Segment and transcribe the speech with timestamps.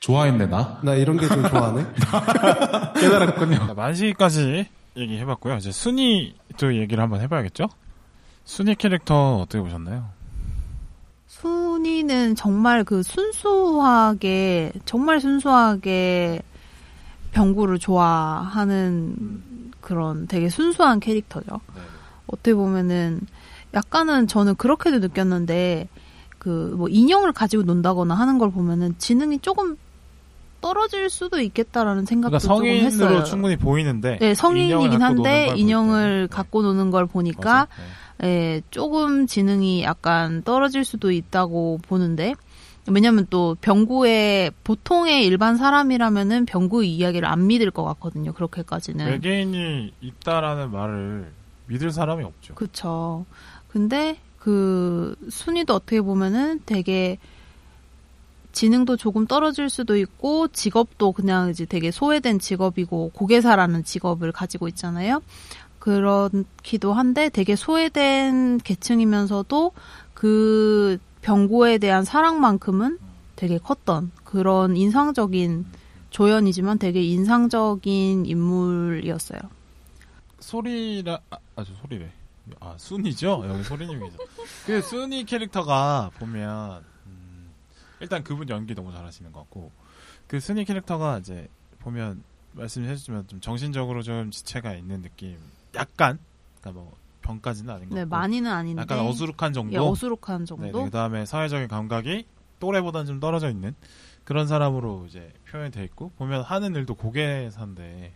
[0.00, 0.80] 좋아했네 나.
[0.82, 1.86] 나 이런 게 좀 좋아하네.
[3.00, 3.66] 깨달았군요.
[3.66, 5.56] 자, 만시까지 얘기해봤고요.
[5.56, 7.68] 이제 순위도 얘기를 한번 해봐야겠죠?
[8.44, 10.08] 순위 캐릭터 어떻게 보셨나요?
[11.26, 16.42] 순이는 정말 그 순수하게 정말 순수하게
[17.32, 19.14] 병구를 좋아하는
[19.80, 21.60] 그런 되게 순수한 캐릭터죠.
[21.74, 21.80] 네.
[22.26, 23.20] 어떻게 보면은
[23.74, 25.88] 약간은 저는 그렇게도 느꼈는데
[26.38, 29.76] 그 뭐 인형을 가지고 논다거나 하는 걸 보면은 지능이 조금
[30.60, 32.90] 떨어질 수도 있겠다라는 생각도 그러니까 조금 했어요.
[32.90, 36.34] 성인으로 충분히 보이는데 네, 성인이긴 한데 인형을 볼 때.
[36.34, 37.68] 갖고 노는 걸 보니까.
[37.76, 37.84] 네.
[38.22, 42.34] 예, 조금 지능이 약간 떨어질 수도 있다고 보는데
[42.86, 48.32] 왜냐면 또 병구의 보통의 일반 사람이라면은 병구 이야기를 안 믿을 것 같거든요.
[48.32, 49.06] 그렇게까지는.
[49.06, 51.32] 외계인이 있다라는 말을
[51.66, 52.54] 믿을 사람이 없죠.
[52.56, 53.24] 그쵸.
[53.68, 57.18] 근데 그 순위도 어떻게 보면은 되게
[58.52, 65.22] 지능도 조금 떨어질 수도 있고 직업도 그냥 이제 되게 소외된 직업이고 고개사라는 직업을 가지고 있잖아요.
[65.78, 69.72] 그렇기도 한데 되게 소외된 계층이면서도
[70.14, 72.98] 그 병고에 대한 사랑만큼은
[73.36, 75.64] 되게 컸던 그런 인상적인
[76.10, 79.40] 조연이지만 되게 인상적인 인물이었어요.
[80.40, 82.10] 소리라 아, 아주 소리래.
[82.58, 84.16] 아 순이죠 여기 소리님이죠.
[84.66, 86.89] 그 순이 캐릭터가 보면 음,
[88.00, 89.70] 일단 그분 연기 너무 잘하시는 것 같고
[90.26, 91.48] 그 순이 캐릭터가 이제
[91.80, 95.38] 보면 말씀해주시면 좀 정신적으로 좀 지체가 있는 느낌.
[95.74, 96.18] 약간
[96.60, 99.72] 그러니까 뭐 병까지는 아닌 것 네, 같고 많이는 아닌데 약간 어수룩한 정도.
[99.74, 100.64] 예, 어수룩한 정도.
[100.64, 102.26] 네, 그다음에 사회적인 감각이
[102.58, 103.74] 또래보다는 좀 떨어져 있는
[104.24, 108.14] 그런 사람으로 이제 표현이 돼 있고 보면 하는 일도 고개사인데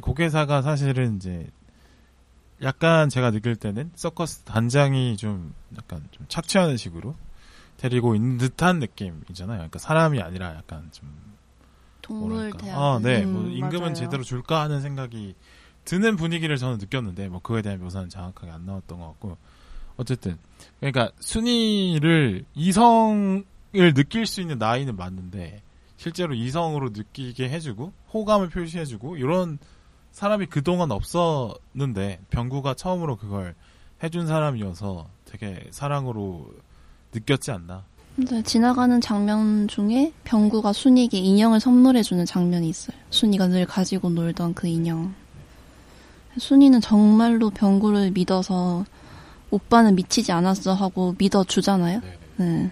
[0.00, 1.48] 고개사가 사실은 이제
[2.62, 7.14] 약간 제가 느낄 때는 서커스 단장이 좀 약간 좀 착취하는 식으로
[7.80, 9.56] 데리고 있는 듯한 느낌이잖아요.
[9.56, 11.08] 그러니까 사람이 아니라 약간 좀
[12.02, 12.58] 동물 뭐랄까.
[12.58, 12.78] 대학.
[12.78, 13.24] 아, 네.
[13.24, 13.94] 음, 뭐 임금은 맞아요.
[13.94, 15.34] 제대로 줄까 하는 생각이
[15.86, 19.38] 드는 분위기를 저는 느꼈는데 뭐 그거에 대한 묘사는 정확하게 안 나왔던 것 같고
[19.96, 20.36] 어쨌든
[20.78, 25.62] 그러니까 순위를 이성을 느낄 수 있는 나이는 맞는데
[25.96, 29.58] 실제로 이성으로 느끼게 해주고 호감을 표시해주고 이런
[30.12, 33.54] 사람이 그동안 없었는데 병구가 처음으로 그걸
[34.02, 36.52] 해준 사람이어서 되게 사랑으로
[37.12, 37.84] 느꼈지 않나
[38.16, 42.96] 근데 지나가는 장면 중에 병구가 순이에게 인형을 선물해주는 장면이 있어요.
[43.10, 45.14] 순이가 늘 가지고 놀던 그 인형.
[46.38, 48.84] 순이는 정말로 병구를 믿어서
[49.50, 52.00] 오빠는 미치지 않았어 하고 믿어주잖아요.
[52.36, 52.70] 네.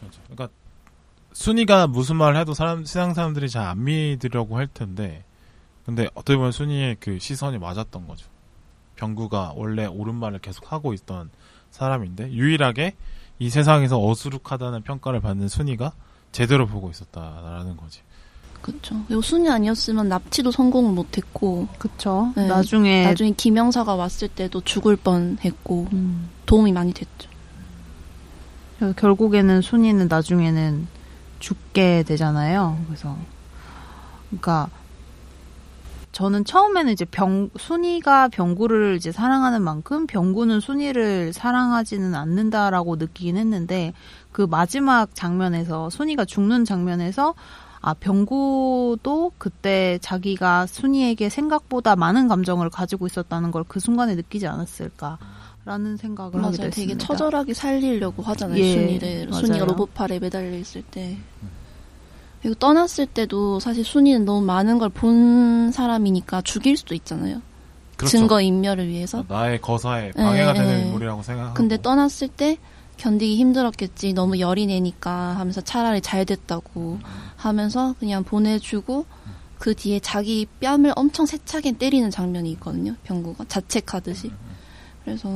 [0.00, 0.20] 그렇죠.
[0.28, 0.48] 그러니까
[1.32, 5.24] 순이가 무슨 말을 해도 사람 세상 사람들이 잘 안 믿으려고 할 텐데
[5.86, 8.28] 근데 어떻게 보면 순이의 그 시선이 맞았던 거죠.
[8.96, 11.30] 병구가 원래 옳은 말을 계속 하고 있던
[11.76, 12.94] 사람인데 유일하게
[13.38, 15.92] 이 세상에서 어수룩하다는 평가를 받는 순이가
[16.32, 18.00] 제대로 보고 있었다라는 거지.
[18.62, 18.96] 그쵸.
[19.06, 22.32] 그리고 순이 아니었으면 납치도 성공을 못했고, 그쵸.
[22.34, 22.48] 네.
[22.48, 27.28] 나중에 나중에 김영사가 왔을 때도 죽을 뻔 했고, 음, 도움이 많이 됐죠.
[28.96, 30.88] 결국에는 순이는 나중에는
[31.38, 32.82] 죽게 되잖아요.
[32.86, 33.16] 그래서
[34.28, 34.68] 그러니까
[36.16, 43.92] 저는 처음에는 이제 병 순이가 병구를 이제 사랑하는 만큼 병구는 순이를 사랑하지는 않는다라고 느끼긴 했는데
[44.32, 47.34] 그 마지막 장면에서 순이가 죽는 장면에서
[47.82, 55.18] 아 병구도 그때 자기가 순이에게 생각보다 많은 감정을 가지고 있었다는 걸 그 순간에 느끼지 않았을까
[55.66, 56.52] 라는 생각을 하게 맞아요.
[56.70, 56.94] 됐습니다.
[56.94, 58.58] 되게 처절하게 살리려고 하잖아요.
[58.58, 59.26] 예, 순이를.
[59.28, 59.44] 맞아요.
[59.44, 61.18] 순이가 로봇팔에 매달려 있을 때.
[62.42, 67.42] 그리고 떠났을 때도 사실 순이는 너무 많은 걸 본 사람이니까 죽일 수도 있잖아요.
[67.96, 68.16] 그렇죠.
[68.18, 69.24] 증거 인멸을 위해서.
[69.28, 70.86] 나의 거사에 방해가 예, 되는 예.
[70.86, 71.54] 인물이라고 생각하고.
[71.54, 72.58] 근데 떠났을 때
[72.98, 74.12] 견디기 힘들었겠지.
[74.12, 76.98] 너무 열이 내니까 하면서 차라리 잘 됐다고
[77.36, 79.06] 하면서 그냥 보내주고
[79.58, 82.94] 그 뒤에 자기 뺨을 엄청 세차게 때리는 장면이 있거든요.
[83.04, 84.30] 병구가 자책하듯이.
[85.04, 85.30] 그래서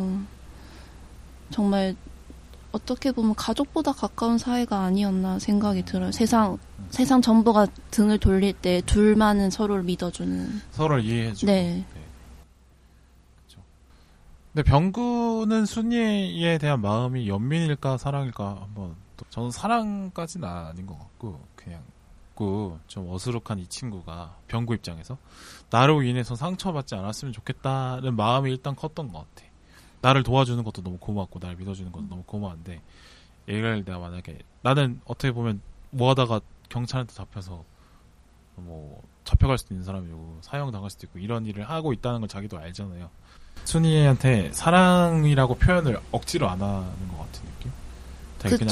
[1.51, 1.97] 정말
[2.73, 6.13] 어떻게 보면 가족보다 가까운 사이가 아니었나 생각이 들어요.
[6.13, 6.59] 세상
[6.91, 10.61] 세상 전부가 등을 돌릴 때 둘만은 서로를 믿어주는.
[10.73, 11.51] 서로를 이해해주고.
[11.51, 11.85] 네.
[14.53, 21.81] 근데 병구는 순이에 대한 마음이 연민일까 사랑일까 한번 또 저는 사랑까지는 아닌 것 같고 그냥
[22.35, 25.19] 그좀 어수룩한 이 친구가 병구 입장에서
[25.71, 29.49] 나로 인해서 상처받지 않았으면 좋겠다는 마음이 일단 컸던 것 같아.
[30.01, 32.81] 나를 도와주는 것도 너무 고맙고 나를 믿어주는 것도 너무 고마운데
[33.49, 35.61] 얘를 내가 만약에 나는 어떻게 보면
[35.91, 36.41] 뭐 하다가
[36.71, 37.63] 경찰한테 잡혀서
[38.57, 42.59] 뭐 잡혀갈 수도 있는 사람이고 사형 당할 수도 있고 이런 일을 하고 있다는 걸 자기도
[42.59, 43.11] 알잖아요.
[43.65, 47.71] 순이한테 사랑이라고 표현을 억지로 안 하는 것 같은 느낌?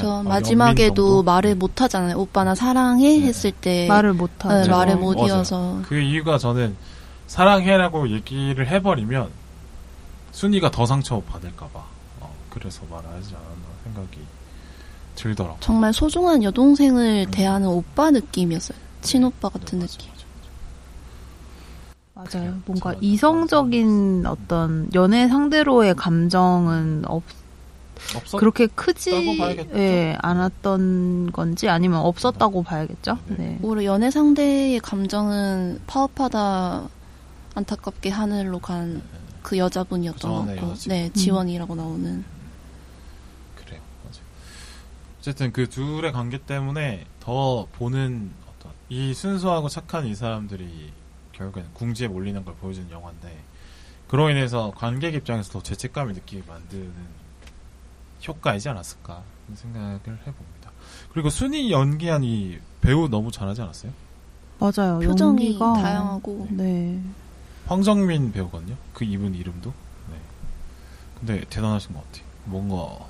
[0.09, 1.23] 어, 마지막에도?
[1.23, 2.19] 말을 못 하잖아요.
[2.19, 3.27] 오빠 나 사랑해 네.
[3.27, 4.49] 했을 때 말을 못 하죠.
[4.49, 4.71] 네, 하죠.
[4.71, 5.29] 말을 못 맞아요.
[5.29, 6.75] 이어서 그 이유가 저는
[7.27, 9.31] 사랑해라고 얘기를 해버리면
[10.33, 11.85] 순이가 더 상처 받을까봐
[12.21, 14.21] 어, 그래서 말을 하지 않았나 생각이
[15.19, 15.56] 들더라고.
[15.61, 17.31] 정말 소중한 여동생을 음.
[17.31, 18.79] 대하는 오빠 느낌이었어요.
[19.03, 20.11] 친오빠 같은 맞아, 느낌.
[22.15, 22.55] 맞아, 맞아요.
[22.67, 27.23] 뭔가 이성적인 어떤 연애 상대로의 감정은 없.
[28.17, 29.38] 없었 그렇게 크지.
[29.75, 33.19] 예, 않았던 건지 아니면 없었다고 봐야겠죠.
[33.26, 33.37] 네.
[33.38, 33.59] 네.
[33.62, 36.88] 오히려 연애 상대의 감정은 파업하다
[37.55, 39.03] 안타깝게 하늘로 간
[39.49, 40.75] 그 여자분이었던 것 그전에 같고.
[40.88, 42.17] 네 지원이라고 나오는 그래요.
[42.17, 42.38] 맞아.
[45.19, 50.93] 어쨌든 그 둘의 관계 때문에 더 보는 어떤 이 순수하고 착한 이 사람들이
[51.32, 53.37] 결국에는 궁지에 몰리는 걸 보여주는 영화인데
[54.06, 56.93] 그로 인해서 관객 입장에서 더 죄책감이 느끼게 만드는
[58.26, 59.23] 효과이지 않았을까
[59.55, 60.73] 생각을 해봅니다.
[61.12, 63.93] 그리고 순이 연기한 이 배우 너무 잘하지 않았어요?
[64.59, 64.99] 맞아요.
[65.00, 67.00] 표정이 연기가 다양하고 네.
[67.67, 68.76] 황정민 배우거든요.
[68.93, 69.73] 그 이분 이름도.
[70.11, 70.17] 네.
[71.19, 72.25] 근데 대단하신 것 같아요.
[72.44, 73.08] 뭔가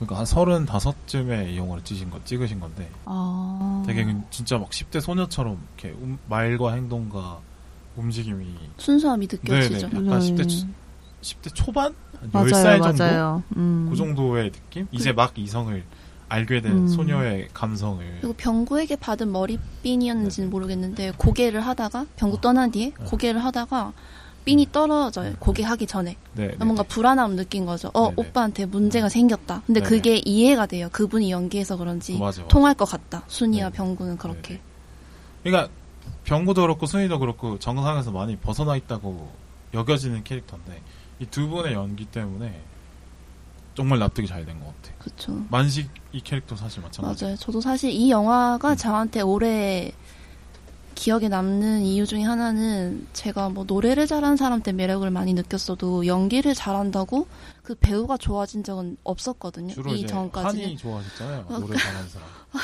[0.00, 3.82] 그러니까 한 서른 다섯쯤에 이 영화를 찍으신 거 찍으신 건데 아.
[3.86, 7.38] 되게 그 진짜 막 10대 소녀처럼 이렇게 음- 말과 행동과
[7.96, 8.46] 움직임이
[8.78, 9.90] 순수함이 느껴지죠.
[9.90, 10.06] 네네.
[10.06, 10.34] 약간 네.
[10.34, 10.66] 10대 초-
[11.20, 11.94] 10대 초반?
[12.18, 13.04] 한 맞아요, 10살 정도?
[13.04, 13.42] 맞아요.
[13.56, 13.88] 음.
[13.90, 14.86] 그 정도의 느낌?
[14.90, 15.84] 이제 막 이성을
[16.30, 16.88] 알게 된 음.
[16.88, 23.04] 소녀의 감성을 그리고 병구에게 받은 머리핀이었는지는 모르겠는데 고개를 하다가 병구 떠난 뒤에 네.
[23.04, 23.92] 고개를 하다가
[24.44, 25.34] 핀이 떨어져요.
[25.38, 26.88] 고개 하기 전에 네, 네, 뭔가 네.
[26.88, 27.90] 불안함 느낀 거죠.
[27.94, 28.14] 어 네네.
[28.16, 29.62] 오빠한테 문제가 생겼다.
[29.66, 29.88] 근데 네네.
[29.88, 30.88] 그게 이해가 돼요.
[30.92, 32.48] 그분이 연기해서 그런지 어, 맞아, 맞아.
[32.48, 33.22] 통할 것 같다.
[33.28, 33.76] 순이와 네.
[33.76, 34.60] 병구는 그렇게.
[35.42, 35.72] 그러니까
[36.24, 39.30] 병구도 그렇고 순이도 그렇고 정상에서 많이 벗어나 있다고
[39.74, 40.80] 여겨지는 캐릭터인데
[41.20, 42.60] 이 두 분의 연기 때문에
[43.74, 44.94] 정말 납득이 잘 된 것 같아.
[44.98, 45.44] 그렇죠.
[45.50, 47.24] 만식 이 캐릭터 사실 마찬가지.
[47.24, 47.36] 맞아요.
[47.36, 49.92] 저도 사실 이 영화가 저한테 오래
[50.94, 56.54] 기억에 남는 이유 중에 하나는 제가 뭐 노래를 잘하는 사람 때 매력을 많이 느꼈어도 연기를
[56.54, 57.26] 잘한다고
[57.62, 59.72] 그 배우가 좋아진 적은 없었거든요.
[59.72, 60.64] 주로 이 이제 전까지는.
[60.64, 61.44] 한이 좋아하셨잖아요.
[61.48, 62.28] 어, 노래 잘하는 사람.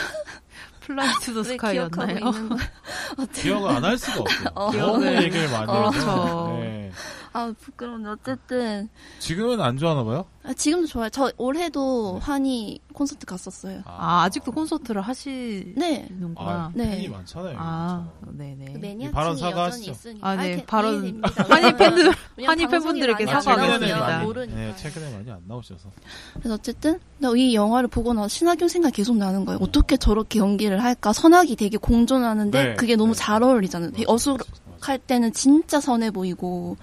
[0.81, 2.19] Fly to the Sky였나요?
[3.35, 4.49] 기억을 안 할 수가 없어요.
[4.55, 4.71] 어.
[4.73, 5.91] 너무 기억을- 얘기를 많이 어.
[5.91, 6.57] 해서.
[6.61, 6.93] 네.
[7.37, 8.89] 아 부끄러운데 어쨌든
[9.19, 10.25] 지금은 안 좋아하나 봐요?
[10.43, 11.11] 아, 지금도 좋아요.
[11.11, 12.25] 저 올해도 네.
[12.25, 13.83] 환희 콘서트 갔었어요.
[13.85, 15.75] 아, 아직도 콘서트를 하시는구나.
[15.77, 16.09] 네.
[16.37, 16.91] 아, 네.
[16.93, 17.57] 팬이 많잖아요.
[17.59, 18.09] 아.
[18.31, 18.73] 네네.
[18.73, 19.91] 그 매니아층이 발언 여전히 사과하시죠.
[19.91, 20.29] 있으니까.
[20.29, 20.49] 아, 네.
[20.49, 21.45] 이렇게 발언- 이해됩니다.
[21.49, 22.05] 환희 팬들,
[22.37, 23.87] 왜냐면 환희 방송이 팬분들에게 많이 아, 사과하겠습니다.
[23.87, 24.57] 최근에는 많이, 모르니까.
[24.57, 25.91] 네, 최근에 많이 안 나오셔서.
[26.35, 29.59] 그래서 어쨌든 근데 이 영화를 보고 나서 신하균 생각 이 계속 나는 거예요.
[29.61, 31.13] 어떻게 저렇게 연기를 할까?
[31.13, 33.19] 선악이 되게 공존하는데 네, 그게 너무 네.
[33.19, 33.91] 잘 어울리잖아요.
[33.91, 34.47] 되게 맞아, 어수룩할
[34.81, 36.77] 맞아, 때는 진짜 선해 보이고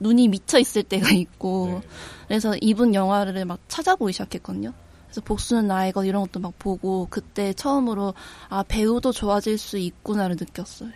[0.00, 1.88] 눈이 미쳐 있을 때가 있고 네.
[2.28, 4.72] 그래서 이분 영화를 막 찾아보기 시작했거든요.
[5.06, 8.14] 그래서 복수는 나의 것 이런 것도 막 보고 그때 처음으로
[8.48, 10.90] 아 배우도 좋아질 수 있구나를 느꼈어요.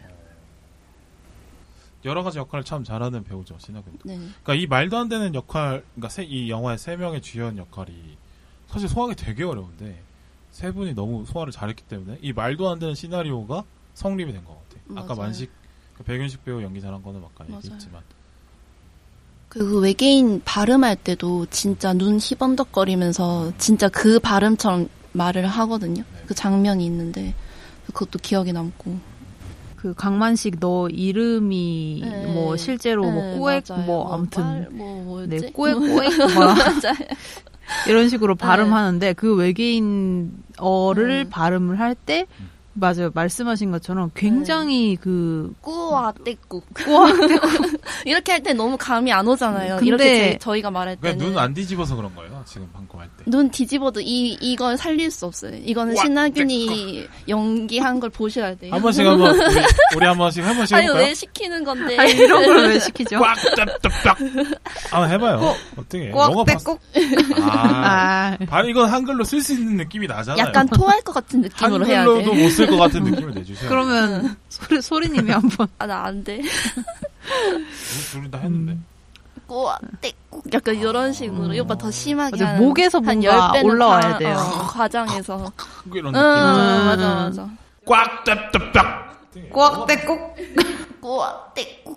[2.04, 3.98] 여러 가지 역할을 참 잘하는 배우죠, 신하균.
[4.04, 4.16] 네.
[4.42, 8.18] 그러니까 이 말도 안 되는 역할, 그러니까 세- 이 영화의 세 명의 주연 역할이
[8.66, 10.02] 사실 소화하기 되게 어려운데
[10.50, 13.64] 세 분이 너무 소화를 잘했기 때문에 이 말도 안 되는 시나리오가
[13.94, 14.98] 성립이 된 것 같아 요.
[14.98, 15.20] 아까 맞아요.
[15.22, 15.50] 만식
[15.94, 17.56] 그 백윤식 배우 연기 잘한 거는 아까 맞아요.
[17.56, 18.02] 얘기했지만
[19.48, 26.02] 그 외계인 발음할 때도 진짜 눈 희번덕거리면서 진짜 그 발음처럼 말을 하거든요.
[26.02, 26.22] 네.
[26.26, 27.34] 그 장면이 있는데
[27.86, 29.14] 그것도 기억에 남고.
[29.76, 32.26] 그 강만식 너 이름이 네.
[32.32, 33.82] 뭐 실제로 뭐 네, 꼬액 맞아요.
[33.84, 35.26] 뭐 아무튼 빨- 뭐?
[35.26, 36.94] 네 꼬액 꼬액 막 맞아요.
[37.86, 38.38] 이런 식으로 네.
[38.46, 41.30] 발음하는데 그 외계인 어를 음.
[41.30, 42.50] 발음을 할때 음.
[42.76, 47.08] 맞아요 말씀하신 것처럼 굉장히 그 꾸와 떼꾸 꼬아
[48.04, 49.76] 이렇게 할 때 너무 감이 안 오잖아요.
[49.76, 52.42] 근데- 이렇게 제- 저희가 말할 때는 그러니까 눈안 뒤집어서 그런 거예요.
[52.46, 53.24] 지금 방금 할 때.
[53.30, 55.56] 눈 뒤집어도 이 이걸 살릴 수 없어요.
[55.64, 58.72] 이거는 와, 신하균이 연기한 걸 보셔야 돼요.
[58.74, 59.60] 한 번씩 한 번 우리,
[59.96, 61.06] 우리 한 번씩 한 번씩 아니 해볼까요?
[61.06, 61.96] 왜 시키는 건데?
[61.96, 63.18] 아니 이런 걸 왜 시키죠?
[63.20, 64.18] 꽉 짭짭
[64.90, 65.54] 한번 해봐요.
[65.76, 66.10] 어떻게?
[66.10, 66.44] 꽉 봤어?
[66.44, 66.80] 떼꼭
[67.40, 70.44] 아, 아발 이건 한글로 쓸 수 있는 느낌이 나잖아요.
[70.46, 72.44] 약간 토할 것 같은 느낌으로 해야 한글로도 돼.
[72.66, 73.68] 못쓸것 같은 느낌을 내주세요.
[73.68, 76.40] 그러면 소리 소리님이 한번 아 나 안 돼.
[76.40, 77.64] 우리
[78.10, 78.72] 둘이 다 했는데.
[78.72, 78.84] 음.
[79.46, 83.64] 꼬아 떼꾸 약간 이런 식으로 이 오빠 더 심하게 맞아, 한- 목에서 한 뭔가 10배는
[83.66, 84.36] 올라와야 과- 돼요.
[84.38, 85.36] 어, 과장해서.
[85.36, 85.52] 뭐
[85.94, 86.86] 이런 응 느낌.
[86.86, 87.50] 맞아 맞아.
[87.86, 88.72] 꽉 짭짭
[89.52, 90.36] 꽉 떼꼭
[91.02, 91.94] 꼬아 떼꾸.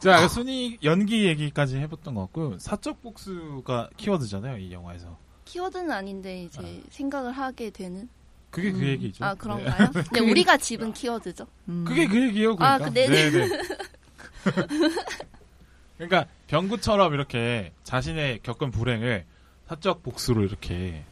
[0.00, 5.16] 자, 순위 연기 얘기까지 해봤던 것 같고 사적 복수가 키워드잖아요 이 영화에서.
[5.46, 8.08] 키워드는 아닌데 이제 생각을 하게 되는.
[8.50, 9.24] 그게 그 얘기죠.
[9.24, 9.38] 아 네.
[9.38, 9.90] 그런가요?
[9.92, 11.46] 근데 우리가 집은 키워드죠.
[11.68, 11.84] 음.
[11.86, 12.56] 그게 그 얘기예요.
[12.56, 12.86] 그러니까.
[12.86, 13.30] 아, 그 네네.
[13.30, 13.62] 네네.
[15.98, 19.24] 그러니까 병구처럼 이렇게 자신의 겪은 불행을
[19.68, 21.04] 사적 복수로 이렇게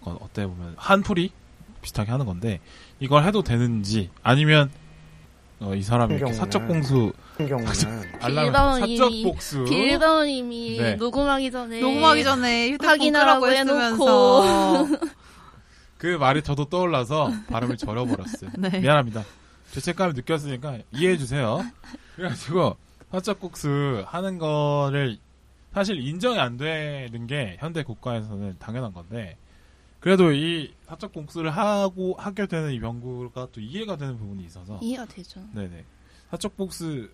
[0.00, 1.30] 어때 보면 한풀이
[1.82, 2.60] 비슷하게 하는 건데
[2.98, 4.70] 이걸 해도 되는지 아니면
[5.60, 7.12] 어, 이 사람이 이렇게 사적 경우는
[8.20, 10.94] 알람 사적 복수 빌바오님이 네.
[10.96, 14.86] 녹음하기 전에 녹음하기 전에 휴대폰 확인하라고 했으면서
[16.04, 18.50] 그 말이 저도 떠올라서 발음을 절여버렸어요.
[18.58, 18.78] 네.
[18.80, 19.24] 미안합니다.
[19.70, 21.64] 죄책감을 느꼈으니까 이해해 주세요.
[22.14, 22.76] 그래가지고
[23.10, 25.16] 사적 복수 하는 거를
[25.72, 29.38] 사실 인정이 안 되는 게 현대 국가에서는 당연한 건데
[29.98, 35.06] 그래도 이 사적 복수를 하고 하게 되는 이 병구가 또 이해가 되는 부분이 있어서 이해가
[35.06, 35.40] 되죠.
[35.54, 35.86] 네네
[36.30, 37.08] 사적 복수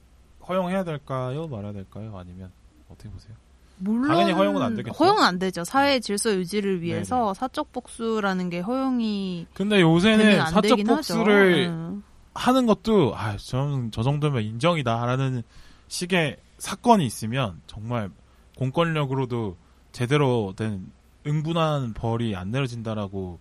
[0.48, 2.50] 허용해야 될까요 말아야 될까요 아니면
[2.88, 3.36] 어떻게 보세요?
[3.80, 4.96] 물론 당연히 허용은 안 되겠죠.
[4.96, 5.64] 허용은 안 되죠.
[5.64, 7.34] 사회 질서 유지를 위해서 네네.
[7.34, 11.72] 사적 복수라는 게 허용이 근데 요새는 사적 복수를 하죠.
[11.72, 12.02] 음.
[12.34, 15.42] 하는 것도 아, 저는 저 정도면 인정이다라는
[15.88, 18.10] 식의 사건이 있으면 정말
[18.56, 19.56] 공권력으로도
[19.92, 20.90] 제대로 된
[21.26, 23.40] 응분한 벌이 안 내려진다라고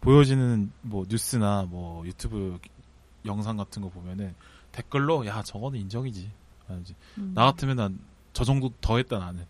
[0.00, 2.58] 보여지는 뭐 뉴스나 뭐 유튜브
[3.24, 4.34] 영상 같은 거 보면은
[4.72, 6.30] 댓글로 야 저거는 인정이지.
[6.70, 7.32] 음.
[7.34, 9.46] 나 같으면 난 저 정도 더 했다 나는.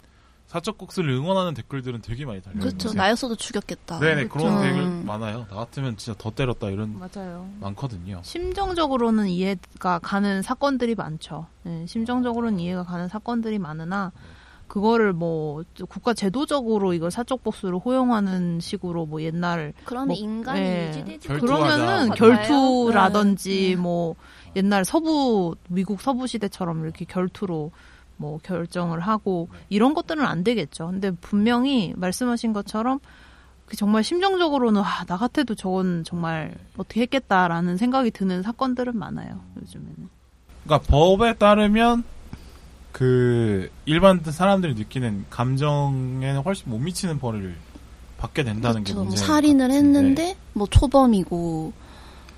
[0.56, 2.60] 사적 복수를 응원하는 댓글들은 되게 많이 달려요.
[2.60, 2.88] 그렇죠.
[2.88, 2.96] 요새.
[2.96, 3.98] 나였어도 죽였겠다.
[3.98, 4.62] 네네 그런 그렇죠.
[4.62, 5.46] 댓글 많아요.
[5.50, 7.46] 나 같으면 진짜 더 때렸다 이런 맞아요.
[7.60, 8.20] 많거든요.
[8.24, 11.46] 심정적으로는 이해가 가는 사건들이 많죠.
[11.64, 14.12] 네, 심정적으로는 이해가 가는 사건들이 많으나
[14.66, 20.88] 그거를 뭐 국가 제도적으로 이걸 사적 복수를 허용하는 식으로 뭐 옛날 그러면 뭐, 인간이 예.
[20.88, 21.28] 유지되지.
[21.28, 22.08] 그러면은.
[22.14, 23.76] 결투라든지 네.
[23.76, 24.16] 뭐
[24.56, 27.72] 옛날 서부 미국 서부 시대처럼 이렇게 결투로
[28.16, 30.86] 뭐 결정을 하고 이런 것들은 안 되겠죠.
[30.88, 33.00] 근데 분명히 말씀하신 것처럼
[33.66, 39.40] 그 정말 심정적으로는 아, 나 같아도 저건 정말 어떻게 했겠다라는 생각이 드는 사건들은 많아요.
[39.60, 40.08] 요즘에는.
[40.64, 42.04] 그러니까 법에 따르면
[42.92, 47.54] 그 일반 사람들이 느끼는 감정에는 훨씬 못 미치는 벌을
[48.18, 48.94] 받게 된다는 게 그렇죠.
[48.94, 49.24] 뭐 문제.
[49.24, 51.72] 살인을 했는데 뭐 초범이고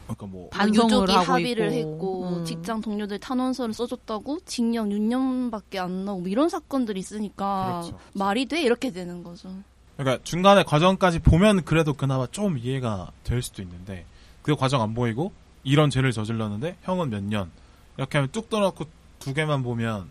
[0.08, 1.92] 그러니까 뭐 반성을 유족이 하고 합의를 있고.
[1.94, 2.44] 했고 음.
[2.44, 7.98] 직장 동료들 탄원서를 써줬다고 징역 6년밖에 안 나오고 뭐 이런 사건들이 있으니까 그렇죠.
[8.14, 9.50] 말이 돼 이렇게 되는 거죠.
[9.96, 14.04] 그러니까 중간에 과정까지 보면 그래도 그나마 좀 이해가 될 수도 있는데
[14.42, 15.32] 그 과정 안 보이고
[15.64, 17.50] 이런 죄를 저질렀는데 형은 몇 년
[17.96, 18.84] 이렇게 하면 뚝 떠놓고
[19.18, 20.08] 두 개만 보면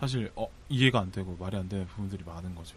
[0.00, 2.76] 사실 어, 이해가 안 되고 말이 안 되는 부분들이 많은 거죠.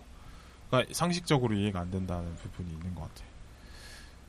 [0.69, 3.30] 그러니까 상식적으로 이해가 안 된다는 부분이 있는 것 같아요.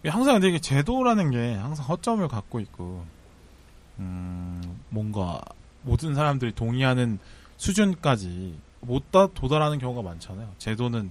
[0.09, 3.05] 항상 근데 이게 제도라는 게 항상 허점을 갖고 있고
[3.99, 5.41] 음, 뭔가
[5.83, 7.19] 모든 사람들이 동의하는
[7.57, 10.49] 수준까지 못 다 도달하는 경우가 많잖아요.
[10.59, 11.11] 제도는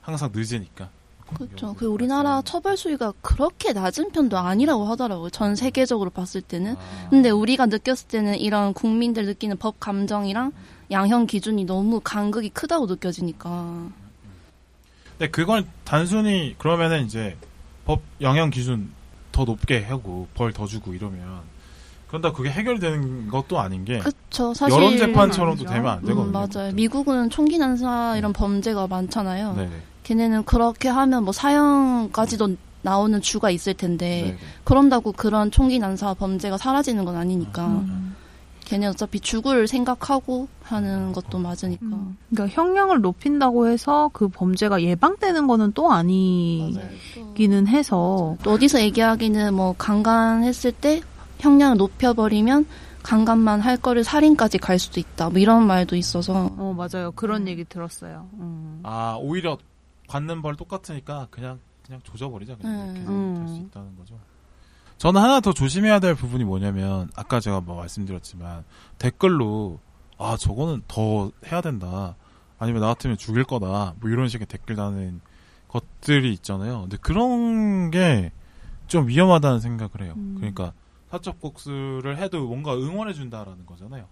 [0.00, 0.88] 항상 늦으니까.
[1.34, 1.74] 그렇죠.
[1.74, 5.30] 그 우리나라 처벌 수위가 그렇게 낮은 편도 아니라고 하더라고요.
[5.30, 6.74] 전 세계적으로 봤을 때는.
[6.76, 7.08] 아.
[7.10, 10.52] 근데 우리가 느꼈을 때는 이런 국민들 느끼는 법 감정이랑
[10.90, 13.90] 양형 기준이 너무 간극이 크다고 느껴지니까.
[15.18, 17.36] 근데 그건 단순히 그러면은 이제
[17.84, 18.90] 법 영향 기준
[19.32, 21.40] 더 높게 하고 벌 더 주고 이러면
[22.08, 24.52] 그런다 그게 해결되는 것도 아닌 게 그쵸.
[24.52, 24.74] 사실.
[24.76, 25.64] 여론 재판처럼도.
[25.64, 26.24] 되면 안 되거든요.
[26.24, 26.72] 음, 맞아요.
[26.72, 29.54] 미국은 총기 난사 이런 범죄가 많잖아요.
[29.54, 29.70] 네네.
[30.02, 34.38] 걔네는 그렇게 하면 뭐 사형까지도 나오는 주가 있을 텐데 네네.
[34.64, 38.16] 그런다고 그런 총기 난사 범죄가 사라지는 건 아니니까 음.
[38.70, 42.16] 걔네 어차피 죽을 생각하고 하는 것도 맞으니까 음.
[42.30, 47.64] 그러니까 형량을 높인다고 해서 그 범죄가 예방되는 거는 또 아니기는 맞아요.
[47.66, 51.00] 또- 해서 또 어디서 얘기하기는 뭐 강간했을 때
[51.40, 52.66] 형량을 높여버리면
[53.02, 57.48] 강간만 할 거를 살인까지 갈 수도 있다 뭐 이런 말도 있어서 어 맞아요 그런 음.
[57.48, 58.28] 얘기 들었어요.
[58.34, 58.80] 음.
[58.84, 59.58] 아 오히려
[60.06, 62.94] 받는 벌 똑같으니까 그냥 그냥 조져버리자 그냥 음.
[62.94, 63.34] 이렇게 음.
[63.46, 64.14] 될수 있다는 거죠.
[65.00, 68.64] 저는 하나 더 조심해야 될 부분이 뭐냐면 아까 제가 뭐 말씀드렸지만
[68.98, 69.80] 댓글로
[70.18, 72.16] 아 저거는 더 해야 된다
[72.58, 75.20] 아니면 나 같으면 죽일 거다 뭐 이런 식의 댓글 다는
[75.68, 76.82] 것들이 있잖아요.
[76.82, 78.30] 근데 그런 게
[78.90, 80.14] 좀 위험하다는 생각을 해요.
[80.16, 80.34] 음.
[80.36, 80.72] 그러니까
[81.10, 84.06] 사적 복수를 해도 뭔가 응원해 준다라는 거잖아요.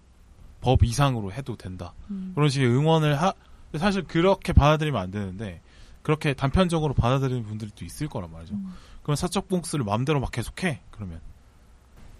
[0.61, 1.93] 법 이상으로 해도 된다.
[2.09, 2.31] 음.
[2.33, 3.33] 그런 식의 응원을 하
[3.77, 5.61] 사실 그렇게 받아들이면 안 되는데
[6.01, 8.55] 그렇게 단편적으로 받아들이는 분들이 또 있을 거란 말이죠.
[8.55, 8.73] 음.
[9.03, 10.79] 그럼 사적 복수를 마음대로 막 계속해?
[10.91, 11.19] 그러면.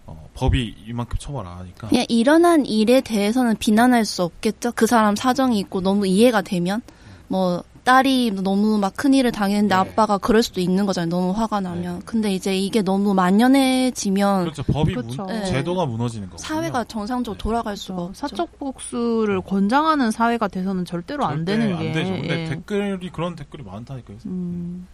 [0.07, 1.89] 어, 법이 이만큼 처벌 안 하니까.
[1.89, 4.71] 그냥 일어난 일에 대해서는 비난할 수 없겠죠?
[4.75, 6.81] 그 사람 사정이 있고 너무 이해가 되면?
[7.27, 9.79] 뭐 딸이 너무 막 큰일을 당했는데 네.
[9.79, 11.09] 아빠가 그럴 수도 있는 거잖아요.
[11.09, 12.01] 너무 화가 나면.
[12.05, 14.63] 근데 이제 이게 너무 만연해지면 그렇죠.
[14.63, 15.24] 법이 그렇죠.
[15.24, 15.45] 문- 네.
[15.45, 18.13] 제도가 무너지는 거고 사회가 정상적으로 돌아갈 수가 없죠.
[18.13, 22.12] 사적 복수를 권장하는 사회가 돼서는 절대로 안 되는 게안 되죠.
[22.12, 22.50] 근데 예.
[22.50, 24.17] 댓글이 그런 댓글이 많다니까요.
[24.25, 24.88] 음,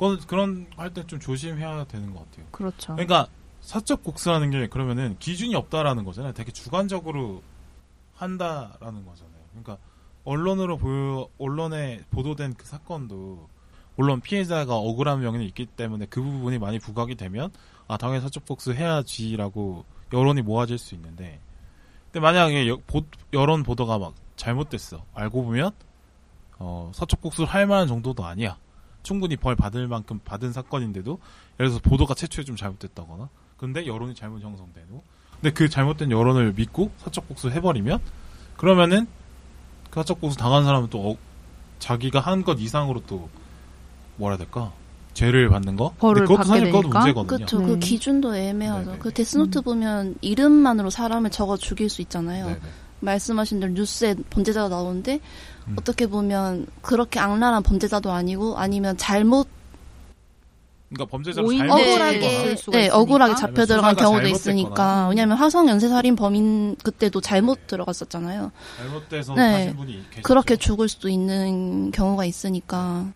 [0.00, 2.46] 그건 그런 할 때 좀 조심해야 되는 것 같아요.
[2.50, 2.94] 그렇죠.
[2.94, 3.28] 그러니까
[3.60, 6.32] 사적 복수라는 게 그러면은 기준이 없다라는 거잖아요.
[6.32, 7.42] 되게 주관적으로
[8.14, 9.40] 한다라는 거잖아요.
[9.50, 9.76] 그러니까
[10.24, 13.48] 언론으로 보여 언론에 보도된 그 사건도
[13.96, 17.50] 물론 피해자가 억울한 명예는 있기 때문에 그 부분이 많이 부각이 되면
[17.86, 21.40] 아 당연히 사적 복수 해야지라고 여론이 모아질 수 있는데
[22.06, 23.02] 근데 만약에 여, 보,
[23.34, 25.72] 여론 보도가 막 잘못됐어 알고 보면
[26.58, 28.56] 어 사적 복수를 할 만한 정도도 아니야
[29.02, 31.18] 충분히 벌 받을 만큼 받은 사건인데도
[31.58, 35.02] 예를 들어서 보도가 최초에 좀 잘못됐다거나 근데 여론이 잘못 형성되고
[35.40, 37.98] 근데 그 잘못된 여론을 믿고 사적 복수 해버리면
[38.56, 39.06] 그러면은
[39.90, 41.16] 그 사적 복수 당한 사람은 또 어,
[41.78, 43.28] 자기가 한 것 이상으로 또
[44.16, 44.72] 뭐라 해야 될까
[45.14, 46.98] 죄를 받는 거 벌을 그것도 받게 사실 그것도 되니까?
[47.00, 47.36] 문제거든요.
[47.36, 47.58] 그렇죠.
[47.60, 47.66] 네.
[47.66, 48.86] 그 기준도 애매하죠.
[48.86, 48.98] 네네.
[48.98, 52.46] 그 데스노트 보면 이름만으로 사람을 적어 죽일 수 있잖아요.
[52.46, 52.60] 네네.
[53.00, 55.20] 말씀하신 대로 뉴스에 범죄자가 나오는데
[55.68, 55.76] 음.
[55.78, 59.48] 어떻게 보면 그렇게 악랄한 범죄자도 아니고 아니면 잘못
[60.88, 62.96] 그러니까 범죄자로 오인돼 잘못 억울하게 네, 있으니까.
[62.98, 64.26] 억울하게 잡혀 들어간 경우도.
[64.26, 67.66] 있으니까 왜냐하면 화성 연쇄살인 범인 그때도 잘못 네.
[67.68, 68.50] 들어갔었잖아요.
[68.76, 69.52] 잘못돼서 네.
[69.52, 70.22] 하신 분이 계시죠.
[70.22, 73.12] 그렇게 죽을 수도 있는 경우가 있으니까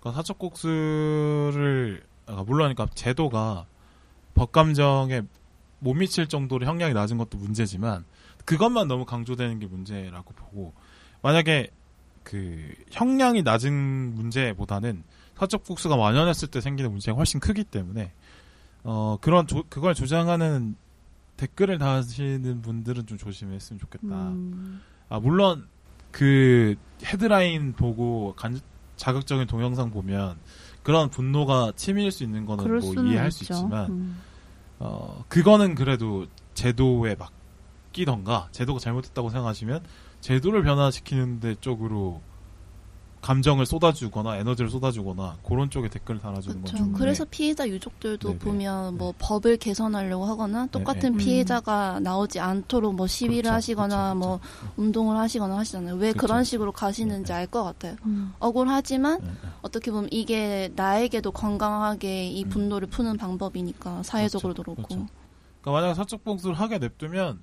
[0.00, 3.66] 그러니까 사적 복수를 아, 물론 그러니까 제도가
[4.34, 5.22] 법 감정에
[5.78, 8.04] 못 미칠 정도로 형량이 낮은 것도 문제지만
[8.44, 10.72] 그것만 너무 강조되는 게 문제라고 보고
[11.22, 11.68] 만약에
[12.22, 15.02] 그 형량이 낮은 문제보다는
[15.36, 18.12] 사적 복수가 만연했을 때 생기는 문제가 훨씬 크기 때문에
[18.84, 20.76] 어 그런 조- 그걸 주장하는
[21.36, 24.06] 댓글을 다시는 분들은 좀 조심했으면 좋겠다.
[24.30, 25.66] 음, 아 물론
[26.10, 28.60] 그 헤드라인 보고 간-
[28.96, 30.36] 자극적인 동영상 보면
[30.82, 33.44] 그런 분노가 치밀 수 있는 거는 뭐 이해할 있죠.
[33.44, 34.20] 수 있지만 음.
[34.80, 39.84] 어 그거는 그래도 제도에 맡기던가 제도가 잘못됐다고 생각하시면
[40.20, 42.20] 제도를 변화시키는 데 쪽으로
[43.20, 46.92] 감정을 쏟아주거나 에너지를 쏟아주거나 그런 쪽에 댓글을 달아주는 건 그렇죠.
[46.92, 48.38] 그래서 피해자 유족들도 네네.
[48.38, 49.18] 보면 뭐 네.
[49.18, 51.24] 법을 개선하려고 하거나 똑같은 네.
[51.24, 53.54] 피해자가 나오지 않도록 뭐 시위를 그렇죠.
[53.54, 54.18] 하시거나 그렇죠.
[54.18, 54.40] 뭐
[54.76, 55.96] 운동을 하시거나 하시잖아요.
[55.96, 56.26] 왜 그렇죠.
[56.26, 57.38] 그런 식으로 가시는지 네.
[57.38, 57.96] 알것 같아요.
[58.06, 58.32] 음.
[58.38, 59.48] 억울하지만 네, 네.
[59.62, 62.48] 어떻게 보면 이게 나에게도 건강하게 이 음.
[62.48, 64.76] 분노를 푸는 방법이니까 사회적으로도 그렇죠.
[64.82, 65.12] 그렇고 그렇죠.
[65.60, 67.40] 그러니까 만약에 사적 복수를 하게 냅두면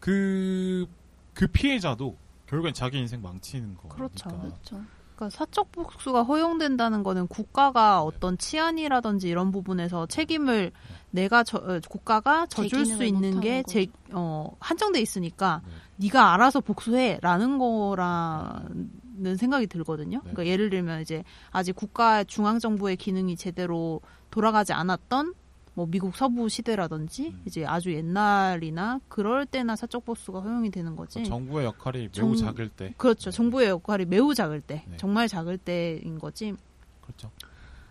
[0.00, 0.86] 그,
[1.32, 2.16] 그 피해자도
[2.52, 3.96] 결국엔 자기 인생 망치는 거니까.
[3.96, 4.28] 그렇죠.
[4.28, 4.84] 그렇죠.
[5.16, 10.70] 그러니까 사적 복수가 허용된다는 거는 국가가 어떤 치안이라든지 이런 부분에서 책임을
[11.10, 16.06] 내가 저, 어, 국가가 져줄 수 있는 게 제, 어, 한정돼 있으니까 네.
[16.08, 20.18] 네가 알아서 복수해라는 거라는 생각이 들거든요.
[20.18, 20.32] 네.
[20.32, 25.32] 그러니까 예를 들면 이제 아직 국가 중앙 정부의 기능이 제대로 돌아가지 않았던
[25.74, 27.42] 뭐 미국 서부 시대라든지 음.
[27.46, 31.24] 이제 아주 옛날이나 그럴 때나 사적 복수가 허용이 되는 거지.
[31.24, 32.92] 정부의 역할이 매우 정- 작을 때.
[32.98, 33.30] 그렇죠.
[33.30, 34.96] 정부의 역할이 매우 작을 때, 네.
[34.98, 36.52] 정말 작을 때인 거지.
[37.00, 37.30] 그렇죠.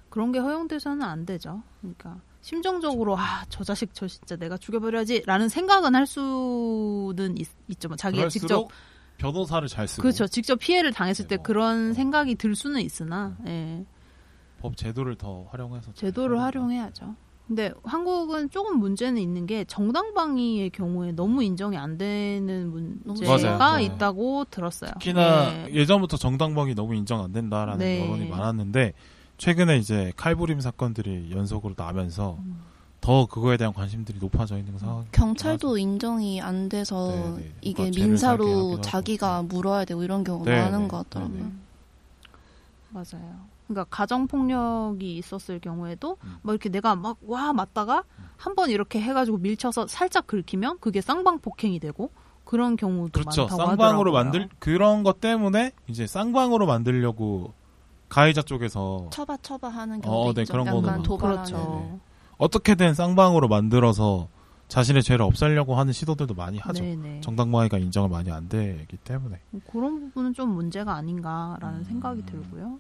[0.10, 1.64] 그런 게 허용돼서는 안 되죠.
[1.80, 7.48] 그러니까 심정적으로 아 저 자식 저 진짜 내가 죽여버려야지라는 생각은 할 수는 있,
[7.80, 8.68] 죠뭐 자기가 직접
[9.18, 10.28] 변호사를 잘 쓰고 그렇죠.
[10.28, 11.44] 직접 피해를 당했을 네, 때 뭐.
[11.44, 11.94] 그런 어.
[11.94, 13.86] 생각이 들 수는 있으나 예,
[14.60, 17.16] 법 제도를 더 활용해서 잘 제도를 하는 활용해야죠.
[17.52, 22.72] 근데 한국은 조금 문제는 있는 게 정당방위의 경우에 너무 인정이 안 되는
[23.04, 23.58] 문제가 맞아요.
[23.58, 23.80] 맞아요.
[23.82, 24.92] 있다고 들었어요.
[24.94, 25.74] 특히나 예.
[25.74, 28.02] 예전부터 정당방위 너무 인정 안 된다라는 네.
[28.06, 28.94] 여론이 많았는데
[29.38, 32.62] 최근에 이제 칼부림 사건들이 연속으로 나면서 음.
[33.02, 35.04] 더 그거에 대한 관심들이 높아져 있는 상황.
[35.12, 37.52] 경찰도 인정이 안 돼서 네, 네.
[37.60, 39.48] 이게 살게 민사로 자기가 하고.
[39.48, 40.88] 물어야 되고 이런 경우가 네, 많은 네.
[40.88, 41.38] 것 같더라고요.
[41.38, 41.52] 네, 네.
[41.52, 41.62] 음.
[42.92, 43.36] 맞아요.
[43.74, 46.38] 그러니까 가정 폭력이 있었을 경우에도 음.
[46.44, 48.04] 뭐 이렇게 내가 막 와 맞다가
[48.38, 52.12] 한 번 이렇게 해가지고 밀쳐서 살짝 긁히면 그게 쌍방 폭행이 되고
[52.44, 53.44] 그런 경우도 그렇죠.
[53.44, 54.14] 많다고 쌍방으로 하더라고요.
[54.14, 57.54] 만들 그런 것 때문에 이제 쌍방으로 만들려고
[58.10, 60.52] 가해자 쪽에서 처바 처바 하는 경우도 어, 네, 있죠.
[60.54, 61.04] 그런 거는.
[61.04, 61.44] 도발하는.
[61.46, 62.00] 그렇죠.
[62.38, 64.28] 어떻게든 쌍방으로 만들어서
[64.68, 66.84] 자신의 죄를 없애려고 하는 시도들도 많이 하죠.
[66.84, 67.22] 네네.
[67.22, 69.40] 정당방위가 인정을 많이 안 되기 때문에.
[69.52, 71.84] 뭐 그런 부분은 좀 문제가 아닌가라는 음.
[71.84, 72.80] 생각이 들고요.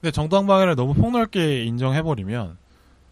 [0.00, 2.58] 근데 정당방위를 너무 폭넓게 인정해버리면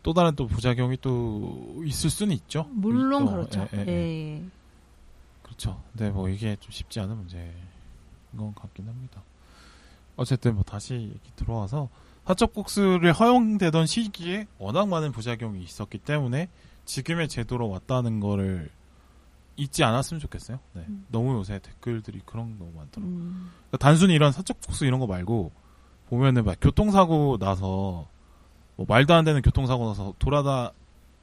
[0.02, 2.68] 또 다른 또 부작용이 또 있을 수는 있죠.
[2.72, 3.68] 물론 또, 그렇죠.
[3.72, 4.36] 예, 예, 예, 예.
[4.36, 4.44] 예.
[5.42, 5.82] 그렇죠.
[5.92, 7.52] 근데 뭐 이게 좀 쉽지 않은 문제인
[8.36, 9.22] 것 같긴 합니다.
[10.16, 11.88] 어쨌든 뭐 다시 들어와서
[12.26, 16.48] 사적 복수를 허용되던 시기에 워낙 많은 부작용이 있었기 때문에
[16.84, 18.70] 지금의 제도로 왔다는 거를
[19.56, 20.58] 잊지 않았으면 좋겠어요.
[20.72, 20.84] 네.
[20.88, 21.06] 음.
[21.08, 23.16] 너무 요새 댓글들이 그런 거 너무 많더라고요.
[23.16, 23.50] 음.
[23.68, 25.52] 그러니까 단순히 이런 사적 복수 이런 거 말고
[26.10, 28.06] 보면은 막 교통사고 나서
[28.76, 30.72] 뭐 말도 안 되는 교통사고 나서 돌아다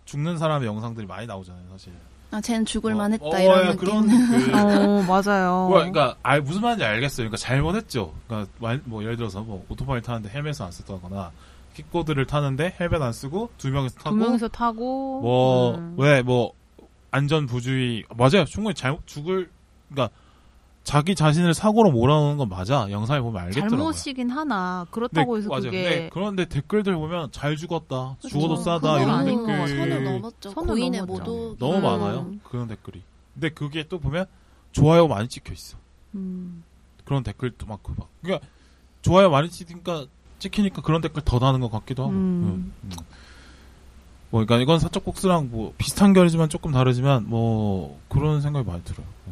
[0.05, 1.93] 죽는 사람의 영상들이 많이 나오잖아요, 사실.
[2.31, 3.77] 아, 쟤는 죽을만 했다 어, 이런 어, 느낌.
[3.77, 5.67] 그런 그 어 맞아요.
[5.67, 7.17] 뭐, 그러니까 아, 무슨 말인지 알겠어요.
[7.27, 8.13] 그러니까 잘못했죠.
[8.27, 11.31] 그러니까 말- 뭐 예를 들어서 뭐 오토바이 타는데 헬멧을 안 썼다거나
[11.75, 15.95] 킥보드를 타는데 헬멧 안 쓰고 두 명이서 타고 두 명이서 타고 뭐 음.
[15.97, 16.53] 왜 뭐
[17.11, 18.45] 안전 부주의 맞아요.
[18.45, 19.49] 충분히 잘못 죽을
[19.89, 20.15] 그러니까
[20.83, 22.87] 자기 자신을 사고로 몰아넣는 건 맞아.
[22.89, 23.77] 영상을 보면 알겠더라고요.
[23.77, 25.63] 잘못이긴 하나 그렇다고 해서 맞아요.
[25.65, 28.29] 그게 근데 그런데 댓글들 보면 잘 죽었다, 그쵸.
[28.29, 30.49] 죽어도 싸다 이런 아니고 댓글 선을 넘었죠.
[30.51, 31.23] 선을 고인의 넘었죠.
[31.23, 31.83] 모독 너무 음.
[31.83, 32.31] 많아요.
[32.43, 33.03] 그런 댓글이.
[33.33, 34.25] 근데 그게 또 보면
[34.71, 35.77] 좋아요 많이 찍혀 있어.
[36.15, 36.63] 음,
[37.05, 38.09] 그런 댓글도 많고 막.
[38.21, 38.45] 그러니까
[39.03, 40.05] 좋아요 많이 찍으니까
[40.39, 42.11] 찍히니까 그런 댓글 더 나는 것 같기도 하고.
[42.13, 42.17] 음.
[42.17, 42.89] 음, 음.
[44.31, 49.05] 뭐 그러니까 이건 사적 복수랑 뭐 비슷한 결이지만 조금 다르지만 뭐 그런 생각이 많이 들어요.
[49.27, 49.31] 예.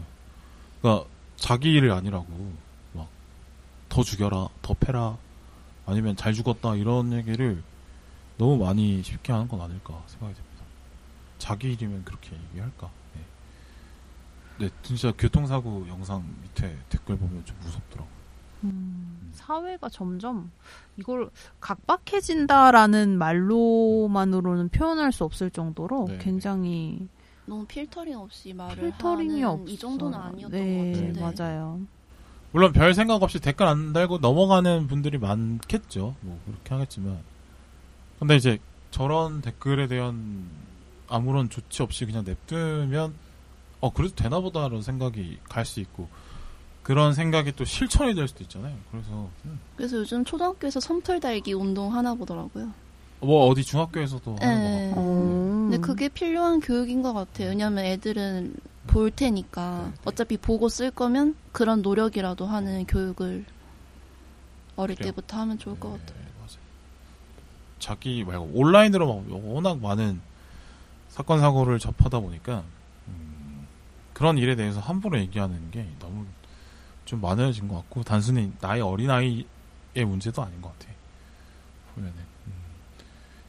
[0.82, 1.06] 그러니까
[1.40, 2.26] 자기 일 아니라고
[2.94, 3.08] 막
[3.90, 5.18] 더 죽여라, 더 패라,
[5.86, 7.62] 아니면 잘 죽었다 이런 얘기를
[8.38, 10.64] 너무 많이 쉽게 하는 건 아닐까 생각이 됩니다.
[11.40, 12.90] 자기 일이면 그렇게 얘기할까?
[13.16, 14.68] 네.
[14.68, 18.10] 네, 진짜 교통사고 영상 밑에 댓글 보면 좀 무섭더라고.
[18.66, 20.52] 음, 사회가 점점
[20.98, 21.30] 이걸
[21.62, 26.18] 각박해진다라는 말로만으로는 표현할 수 없을 정도로 네.
[26.20, 27.08] 굉장히
[27.50, 29.74] 너무 필터링 없이 말을 필터링이 하는 없어.
[29.74, 31.82] 이 정도는 아니었던 네, 것 같은데 맞아요.
[32.52, 36.16] 물론 별 생각 없이 댓글 안 달고 넘어가는 분들이 많겠죠.
[36.22, 37.20] 뭐 그렇게 하겠지만.
[38.20, 38.60] 근데 이제
[38.92, 40.48] 저런 댓글에 대한
[41.08, 43.14] 아무런 조치 없이 그냥 냅두면
[43.82, 46.08] 어 그래도 되나 보다라는 생각이 갈 수 있고
[46.84, 48.76] 그런 생각이 또 실천이 될 수도 있잖아요.
[48.92, 52.72] 그래서 음, 그래서 요즘 초등학교에서 선풀 달기 운동 하나 보더라고요.
[53.22, 54.64] 뭐 어디 중학교에서도 하는 네.
[54.64, 55.02] 것 같고.
[55.02, 55.66] 어.
[55.68, 57.50] 근데 그게 필요한 교육인 것 같아요.
[57.50, 58.56] 왜냐하면 애들은
[58.88, 60.02] 볼 테니까 네, 네.
[60.06, 63.46] 어차피 보고 쓸 거면 그런 노력이라도 하는 교육을
[64.76, 65.12] 어릴 그래요.
[65.12, 66.24] 때부터 하면 좋을 것 네, 같아요.
[66.40, 66.58] 맞아요.
[67.80, 70.22] 자기 말고 온라인으로 막 워낙 많은
[71.10, 72.64] 사건 사고를 접하다 보니까
[73.08, 73.68] 음,
[74.14, 76.26] 그런 일에 대해서 함부로 얘기하는 게 너무
[77.06, 79.46] 좀 많아진 것 같고 단순히 나의 어린 아이의
[80.06, 80.92] 문제도 아닌 것 같아.
[81.94, 82.29] 보면은 음,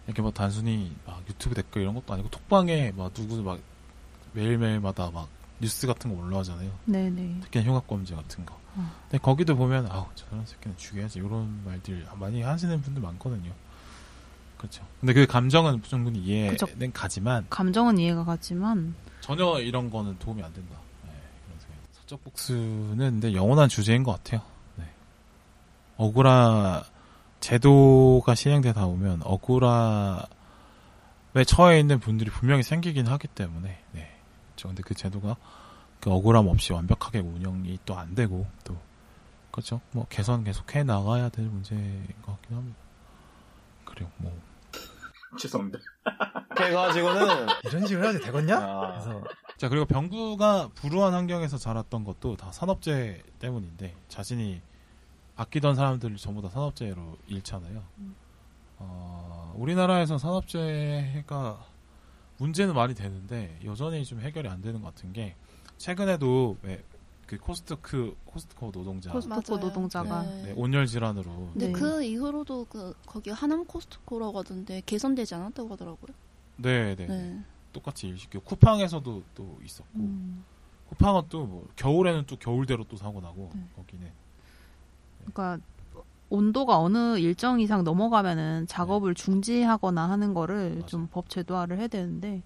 [0.07, 3.61] 이렇게 뭐 단순히 막 유튜브 댓글 이런 것도 아니고 톡방에 막 누구 막
[4.33, 5.29] 매일매일마다 막
[5.61, 6.71] 뉴스 같은 거 올라오잖아요.
[6.87, 7.41] 네네.
[7.43, 8.55] 특히 흉악범죄 같은 거.
[8.77, 8.91] 어.
[9.03, 13.53] 근데 거기도 보면 아우 저런 새끼는 죽여야지 이런 말들 많이 하시는 분들 많거든요.
[14.57, 14.87] 그렇죠.
[15.01, 16.67] 근데 그 감정은 충분히 이해는 그쵸.
[16.93, 20.77] 가지만 감정은 이해가 가지만 전혀 이런 거는 도움이 안 된다.
[21.05, 21.13] 네.
[21.93, 24.43] 사적 복수는 근데 영원한 주제인 것 같아요.
[24.77, 24.85] 네.
[25.97, 26.85] 억울하
[27.41, 30.25] 제도가 시행되다 보면 억울함에
[31.47, 34.11] 처해 있는 분들이 분명히 생기긴 하기 때문에 네.
[34.51, 34.69] 그렇죠.
[34.69, 35.37] 근데 그 제도가
[36.01, 38.77] 그 억울함 없이 완벽하게 운영이 또 안 되고 또
[39.51, 39.81] 그렇죠.
[39.93, 42.79] 뭐 개선 계속 해 나가야 될 문제인 것 같긴 합니다.
[43.85, 44.09] 그래요.
[44.19, 44.33] 뭐
[45.39, 45.79] 죄송합니다.
[46.57, 48.57] 그래가지고는 이런 식으로 해야지 되겠냐?
[48.59, 49.23] 아, 그래서
[49.57, 54.61] 자 그리고 병구가 불우한 환경에서 자랐던 것도 다 산업재해 때문인데 자신이
[55.41, 57.83] 아끼던 사람들을 전부 다 산업재해로 잃잖아요.
[58.77, 61.65] 어, 우리나라에서 산업재해가
[62.37, 65.35] 문제는 많이 되는데 여전히 좀 해결이 안 되는 것 같은 게
[65.79, 69.67] 최근에도 왜 그 코스트크 코스트코 노동자 코스트코 맞아요.
[69.67, 70.43] 노동자가 네.
[70.43, 71.73] 네, 온열 질환으로 근데 네.
[71.73, 76.15] 그 이후로도 그 거기 하남 코스트코라고 하던데 개선되지 않았다고 하더라고요.
[76.59, 77.41] 네, 네, 네.
[77.73, 80.45] 똑같이 일시키고 쿠팡에서도 또 있었고 음,
[80.91, 83.63] 쿠팡은 또 뭐 겨울에는 또 겨울대로 또 사고 나고 네.
[83.75, 84.11] 거기는
[85.25, 85.59] 그러니까
[86.29, 90.83] 온도가 어느 일정 이상 넘어가면은 작업을 중지하거나 하는 거를.
[90.87, 92.43] 좀법 제도화를 해야 되는데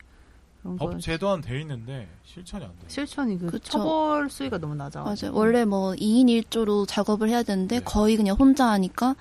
[0.63, 2.85] 그런 거법 제도는 돼 있는데 실천이 안 돼요.
[2.89, 3.73] 실천이 그 그쵸.
[3.73, 5.03] 처벌 수위가 너무 낮아.
[5.03, 5.33] 맞아요.
[5.35, 7.85] 원래 뭐 2인 1조로 작업을 해야 되는데 네.
[7.85, 9.15] 거의 그냥 혼자 하니까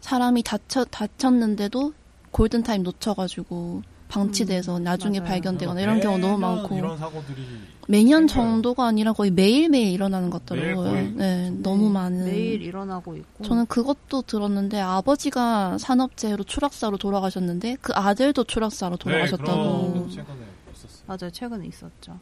[0.00, 1.94] 사람이 다쳐, 다쳤는데도
[2.30, 3.82] 골든 타임 놓쳐가지고
[4.14, 5.28] 방치돼서 음, 나중에 맞아요.
[5.30, 7.42] 발견되거나 이런 경우 너무 많고 이런 사고들이
[7.88, 8.26] 매년.
[8.26, 10.90] 정도가 아니라 거의 매일 매일 일어나는 것 매일 같더라고요.
[10.92, 12.24] 거의 네, 너무 많은.
[12.24, 13.44] 매일 일어나고 있고.
[13.44, 20.46] 저는 그것도 들었는데 아버지가 산업재해로 추락사로 돌아가셨는데 그 아들도 추락사로 네, 돌아가셨다고 그런 것도 최근에
[20.72, 21.04] 있었어요.
[21.06, 21.30] 맞아요.
[21.30, 22.18] 최근에 있었죠.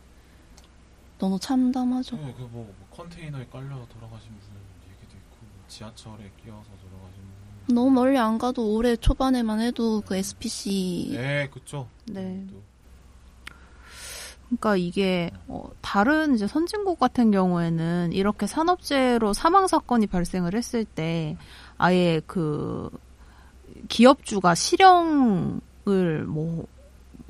[1.18, 2.16] 너무 참담하죠.
[2.16, 4.38] 네, 그뭐 뭐 컨테이너에 깔려 돌아가신 분
[4.90, 6.81] 얘기도 있고 뭐 지하철에 끼어서.
[7.66, 11.88] 너무 멀리 안 가도 올해 초반에만 해도 그 SPC 네, 그쵸.
[12.06, 12.44] 네.
[12.50, 12.62] 또
[14.46, 21.36] 그러니까 이게 어, 다른 이제 선진국 같은 경우에는 이렇게 산업재해로 사망 사건이 발생을 했을 때
[21.78, 22.90] 아예 그
[23.88, 26.66] 기업주가 실형을 뭐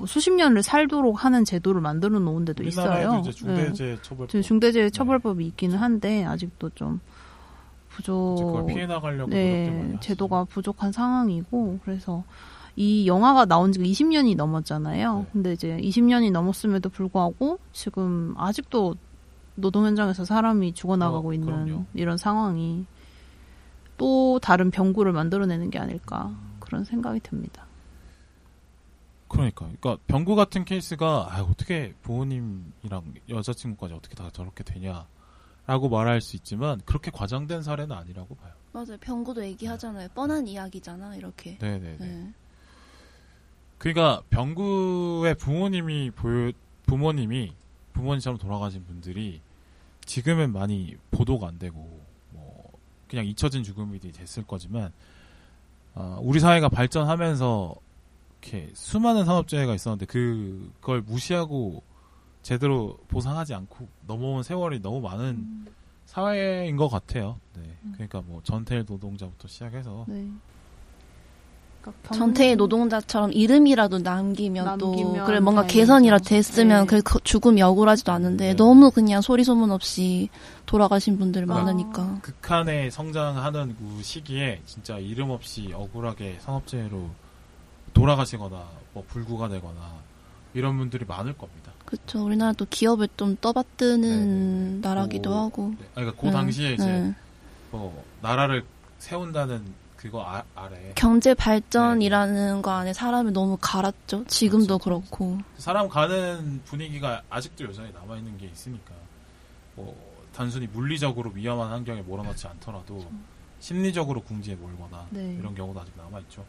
[0.05, 3.21] 수십 년을 살도록 하는 제도를 만들어 놓은 데도 있어요.
[3.21, 4.41] 이제 중대재해 처벌법 네.
[4.41, 6.99] 중대재해 처벌법이 있기는 한데 아직도 좀
[7.93, 8.65] 부족.
[8.67, 9.95] 피해 나가려고 네.
[10.01, 12.23] 제도가 부족한 상황이고 그래서
[12.75, 15.19] 이 영화가 나온 지가 20년이 넘었잖아요.
[15.19, 15.25] 네.
[15.31, 18.95] 근데 이제 20년이 넘었음에도 불구하고 지금 아직도
[19.55, 21.85] 노동 현장에서 사람이 죽어나가고 어, 있는 그럼요.
[21.93, 22.85] 이런 상황이
[23.97, 26.55] 또 다른 병구를 만들어내는 게 아닐까 음.
[26.59, 27.67] 그런 생각이 듭니다.
[29.27, 35.05] 그러니까, 그러니까 병구 같은 케이스가 아, 어떻게 부모님이랑 여자친구까지 어떻게 다 저렇게 되냐
[35.65, 38.53] 라고 말할 수 있지만 그렇게 과장된 사례는 아니라고 봐요.
[38.73, 38.97] 맞아요.
[38.99, 40.09] 병구도 얘기하잖아요.
[40.13, 41.15] 뻔한 이야기잖아.
[41.15, 41.57] 이렇게.
[41.61, 41.97] 네네네.
[41.99, 42.33] 네.
[43.77, 46.51] 그러니까 병구의 부모님이 보여
[46.85, 47.53] 부모님이
[47.93, 49.41] 부모님처럼 돌아가신 분들이
[50.05, 52.71] 지금은 많이 보도가 안 되고 뭐
[53.07, 54.91] 그냥 잊혀진 죽음이 됐을 거지만
[55.95, 57.75] 어, 우리 사회가 발전하면서
[58.41, 61.83] 이렇게 수많은 산업재해가 있었는데 그걸 무시하고
[62.43, 65.65] 제대로 보상하지 않고 넘어온 세월이 너무 많은 음.
[66.05, 67.39] 사회인 것 같아요.
[67.55, 67.63] 네.
[67.93, 70.27] 그러니까 뭐 전태 노동자부터 시작해서 네.
[71.81, 75.79] 그러니까 경- 전태의 노동자처럼 이름이라도 남기면, 남기면 또 그래 뭔가 다행이죠.
[75.79, 77.01] 개선이라 됐으면 네.
[77.01, 78.55] 그 죽음이 억울하지도 않은데 네.
[78.55, 80.29] 너무 그냥 소리 소문 없이
[80.65, 87.09] 돌아가신 분들 그러니까 많으니까 극한의 성장하는 그 시기에 진짜 이름 없이 억울하게 산업재해로
[87.93, 89.79] 돌아가시거나 뭐 불구가 되거나
[90.53, 91.62] 이런 분들이 많을 겁니다.
[91.93, 92.25] 그렇죠.
[92.25, 94.87] 우리나라도 기업을 좀 떠받드는 네, 네.
[94.87, 95.69] 나라기도 오, 하고.
[95.77, 95.85] 네.
[95.95, 97.15] 아니, 그러니까 그 네, 당시에 이제 네.
[97.69, 98.65] 뭐 나라를
[98.97, 99.63] 세운다는
[99.95, 104.25] 그거 아, 아래 경제 발전이라는 거 안에 사람을 너무 갈았죠.
[104.27, 108.93] 지금도 그렇고 사람 가는 분위기가 아직도 여전히 남아 있는 게 있으니까
[109.75, 109.95] 뭐
[110.35, 113.05] 단순히 물리적으로 위험한 환경에 몰아넣지 않더라도
[113.59, 115.37] 심리적으로 궁지에 몰거나 네.
[115.39, 116.43] 이런 경우도 아직 남아 있죠.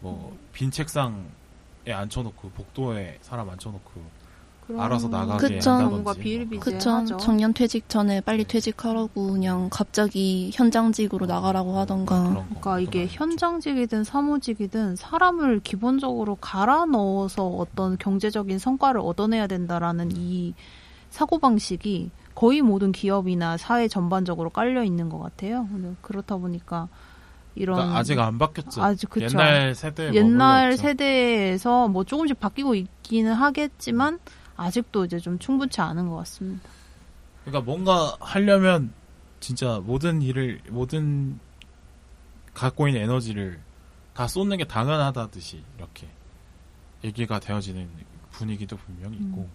[0.00, 1.22] 뭐 빈 책상에
[1.86, 4.25] 앉혀놓고 복도에 사람 앉혀놓고
[4.66, 5.70] 그런 알아서 나가게 그쵸.
[5.70, 6.20] 한다든지 그쵸.
[6.20, 7.16] 비일비재하죠.
[7.18, 8.48] 정년 퇴직 전에 빨리 네.
[8.48, 12.22] 퇴직하라고 그냥 갑자기 현장직으로 나가라고 하던가.
[12.24, 13.06] 거 그러니까 이게.
[13.08, 20.54] 현장직이든 사무직이든 사람을 기본적으로 갈아 넣어서 어떤 경제적인 성과를 얻어내야 된다라는 이
[21.10, 25.68] 사고 방식이 거의 모든 기업이나 사회 전반적으로 깔려 있는 것 같아요.
[26.02, 26.88] 그렇다 보니까
[27.54, 28.82] 이런 그러니까 아직 안 바뀌었죠.
[28.82, 29.26] 아직 그쵸.
[29.26, 30.76] 옛날 세대에 옛날.
[30.76, 34.18] 세대에서 뭐 조금씩 바뀌고 있기는 하겠지만
[34.56, 36.68] 아직도 이제 좀 충분치 않은 것 같습니다.
[37.44, 38.92] 그러니까 뭔가 하려면
[39.40, 41.38] 진짜 모든 일을 모든
[42.54, 43.60] 갖고 있는 에너지를
[44.14, 46.08] 다 쏟는 게 당연하다듯이 이렇게
[47.04, 47.88] 얘기가 되어지는
[48.30, 49.42] 분위기도 분명히 있고.
[49.42, 49.50] 음.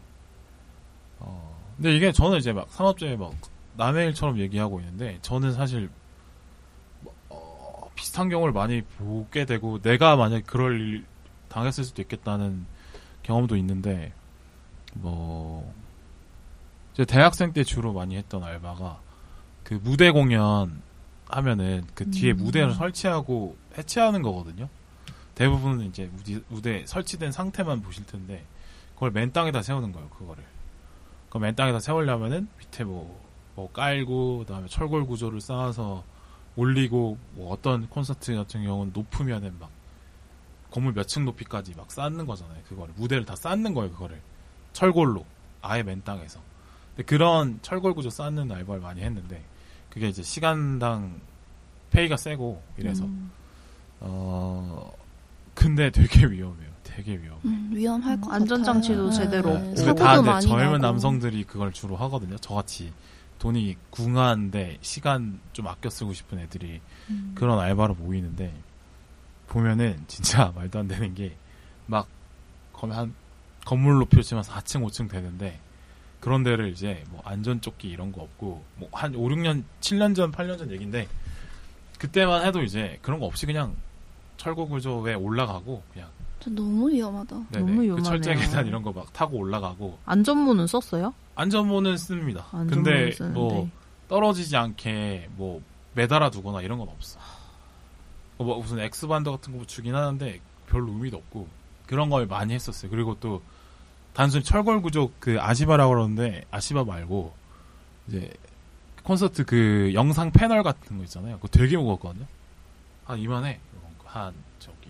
[1.19, 3.33] 어, 근데 이게 저는 이제 막 산업재해 막
[3.75, 5.89] 남의 일처럼 얘기하고 있는데 저는 사실
[7.01, 11.05] 뭐, 어, 비슷한 경우를 많이 보게 되고 내가 만약 그럴 일
[11.49, 12.65] 당했을 수도 있겠다는
[13.23, 14.13] 경험도 있는데
[14.93, 15.73] 뭐
[16.93, 18.99] 이제 대학생 때 주로 많이 했던 알바가
[19.63, 20.81] 그 무대 공연
[21.27, 22.37] 하면은 그 뒤에 음.
[22.37, 24.67] 무대를 설치하고 해체하는 거거든요.
[25.35, 28.43] 대부분은 이제 무대, 무대 설치된 상태만 보실 텐데
[28.95, 30.09] 그걸 맨 땅에다 세우는 거예요.
[30.09, 30.43] 그거를.
[31.29, 33.19] 그맨 걸 땅에다 세우려면은 밑에 뭐,
[33.55, 36.03] 뭐 깔고 그다음에 철골 구조를 쌓아서
[36.57, 39.69] 올리고 뭐 어떤 콘서트 같은 경우는 높으면은 막
[40.69, 42.61] 건물 몇 층 높이까지 막 쌓는 거잖아요.
[42.67, 43.91] 그거를 무대를 다 쌓는 거예요.
[43.93, 44.21] 그거를
[44.73, 45.25] 철골로
[45.61, 46.39] 아예 맨 땅에서.
[46.95, 49.43] 근데 그런 철골 구조 쌓는 알바를 많이 했는데
[49.89, 51.19] 그게 이제 시간당
[51.91, 53.31] 페이가 세고 이래서 음.
[53.99, 54.91] 어
[55.53, 56.69] 근데 되게 위험해요.
[56.83, 57.39] 되게 위험해.
[57.45, 59.23] 음, 위험할 음, 것 안전장치도 같아요.
[59.23, 59.95] 제대로 네, 없고.
[59.95, 60.77] 다 근데 많이 젊은 나고.
[60.79, 62.37] 남성들이 그걸 주로 하거든요.
[62.37, 62.91] 저같이
[63.39, 66.79] 돈이 궁한데 시간 좀 아껴 쓰고 싶은 애들이
[67.09, 67.31] 음.
[67.35, 68.53] 그런 알바로 모이는데
[69.47, 71.35] 보면은 진짜 말도 안 되는 게
[71.87, 72.07] 막
[72.71, 73.13] 거의 한
[73.71, 75.57] 건물 높이 치면 4층 5층 되는데
[76.19, 80.57] 그런 데를 이제 뭐 안전조끼 이런 거 없고 뭐 한 5, 6년 7년 전 8년
[80.57, 81.07] 전 얘긴데
[81.97, 83.73] 그때만 해도 이제 그런 거 없이 그냥
[84.35, 86.09] 철골 구조에 올라가고 그냥
[86.41, 87.35] 저 너무 위험하다.
[87.51, 88.03] 네네, 너무 그 위험하네요.
[88.03, 91.13] 철제 계단 이런 거 막 타고 올라가고 안전모는 썼어요?
[91.35, 92.47] 안전모는 씁니다.
[92.51, 93.39] 근데 쓰는데.
[93.39, 93.69] 뭐
[94.09, 95.61] 떨어지지 않게 뭐
[95.93, 97.21] 매달아 두거나 이런 건 없어.
[98.37, 101.47] 뭐 무슨 엑스반도 같은 거 주긴 하는데 별로 의미도 없고
[101.87, 102.91] 그런 걸 많이 했었어요.
[102.91, 103.41] 그리고 또
[104.13, 107.33] 단순히 철골 구조 그 아시바라고 그러는데 아시바 말고
[108.07, 108.31] 이제
[109.03, 111.37] 콘서트 그 영상 패널 같은 거 있잖아요.
[111.37, 112.25] 그거 되게 무겁거든요.
[113.05, 113.59] 한 이만해.
[114.05, 114.89] 한 저기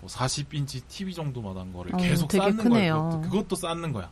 [0.00, 2.94] 뭐 40인치 TV 정도만한 거를 어, 계속 되게 쌓는 크네요.
[2.94, 3.10] 거예요.
[3.10, 4.10] 그것도, 그것도 쌓는 거야.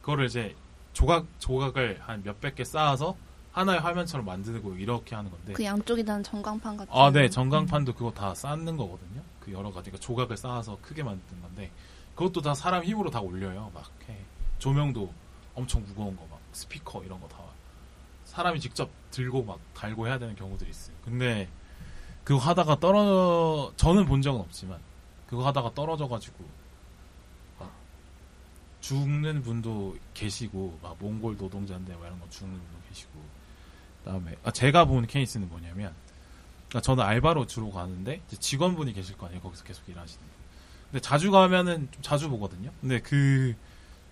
[0.00, 0.56] 그거를 이제
[0.94, 3.14] 조각 조각을 한 몇백 개 쌓아서
[3.52, 5.52] 하나의 화면처럼 만들고 이렇게 하는 건데.
[5.52, 6.92] 그 양쪽에 단 전광판 같은.
[6.92, 7.28] 아, 네, 거.
[7.28, 9.20] 전광판도 그거 다 쌓는 거거든요.
[9.40, 11.70] 그 여러 가지가 조각을 쌓아서 크게 만든 건데
[12.14, 13.70] 그것도 다 사람 힘으로 다 올려요.
[13.74, 14.16] 막 해.
[14.58, 15.12] 조명도
[15.54, 17.38] 엄청 무거운 거 막 스피커 이런 거 다
[18.24, 20.94] 사람이 직접 들고 막 달고 해야 되는 경우들이 있어요.
[21.04, 21.48] 근데
[22.24, 24.78] 그거 하다가 떨어 저는 본 적은 없지만
[25.26, 26.44] 그거 하다가 떨어져 가지고
[27.58, 27.72] 막
[28.80, 33.10] 죽는 분도 계시고 막 몽골 노동자인데 뭐 이런 거 죽는 분도 계시고
[34.04, 35.92] 그다음에 아, 제가 본 케이스는 뭐냐면
[36.68, 39.40] 그러니까 저는 알바로 주로 가는데 직원분이 계실 거 아니에요.
[39.42, 40.24] 거기서 계속 일하시는.
[40.90, 40.92] 분.
[40.92, 42.70] 근데 자주 가면은 좀 자주 보거든요.
[42.80, 43.54] 근데 그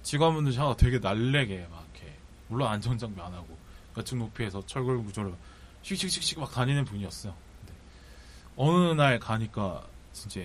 [0.03, 2.17] 직원분들 샤가 되게 날래게 막 이렇게
[2.49, 3.57] 물론 안전 장비 안 하고
[3.95, 5.35] 같은 높이에서 철골 구조를
[5.83, 7.35] 씩씩씩씩 막 다니는 분이었어요.
[7.61, 7.75] 근데
[8.57, 10.41] 어느 날 가니까 진짜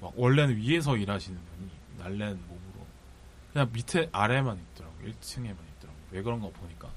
[0.00, 2.86] 막 원래는 위에서 일하시는 분이 날랜 몸으로
[3.52, 6.90] 그냥 밑에 아래만 있더라고 1층에만 있더라고 왜 그런가 보니까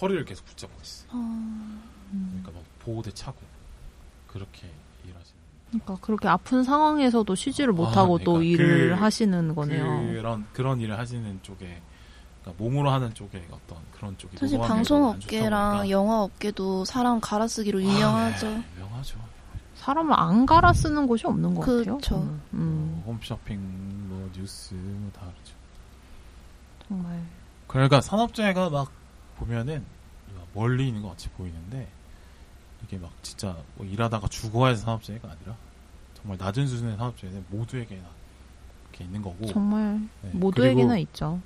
[0.00, 1.06] 허리를 계속 붙잡고 있어.
[1.10, 3.40] 어, 그러니까 막 보호대 차고
[4.26, 4.70] 그렇게
[5.04, 5.39] 일하시는.
[5.70, 10.12] 그러니까 그렇게 아픈 상황에서도 쉬지를 아, 못하고 또 그러니까 일을 그- 하시는 거네요.
[10.12, 11.80] 그런 그런 일을 하시는 쪽에
[12.42, 17.20] 그러니까 몸으로 하는 쪽에 어떤 그런 쪽이 사실 좋다 방송 업계랑 보니까 영화 업계도 사람
[17.20, 18.48] 갈아쓰기로 아, 유명하죠.
[18.48, 19.18] 네, 유명하죠.
[19.76, 21.96] 사람을 안 갈아 쓰는 곳이 없는 것 같아요.
[21.96, 21.98] 그쵸.
[22.00, 22.40] 저는.
[22.54, 23.58] 음, 뭐 홈쇼핑,
[24.08, 25.54] 뭐 뉴스 뭐 다 그렇죠.
[26.88, 27.20] 정말.
[27.66, 28.90] 그러니까 산업재해가 막
[29.36, 29.84] 보면은
[30.52, 31.88] 멀리 있는 것 같이 보이는데
[32.84, 35.56] 이게 막 진짜 뭐 일하다가 죽어야 산업재해가 아니라
[36.14, 38.04] 정말 낮은 수준의 산업재해는 모두에게나
[38.90, 41.40] 이렇게 있는 거고 정말 네, 모두에게나 있죠.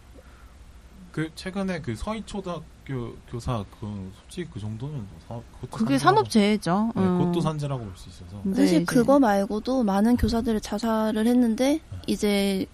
[1.12, 6.92] 그 최근에 그 서희초등학교 교사 그 솔직히 그 정도는 뭐 사, 그것도 그게 산업재해죠.
[6.97, 7.18] 네, 음.
[7.18, 12.66] 그것도 산재라고 볼 수 있어서 사실 이제 그거 말고도 많은 교사들이 자살을 했는데 이제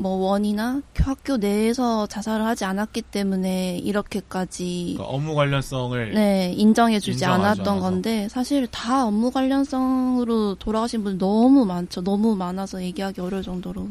[0.00, 7.80] 뭐 원이나 학교 내에서 자살을 하지 않았기 때문에 이렇게까지 그러니까 업무 관련성을 네 인정해주지 않았던.
[7.80, 12.02] 건데 사실 다 업무 관련성으로 돌아가신 분 너무 많죠.
[12.02, 13.86] 너무 많아서 얘기하기 어려울 정도로.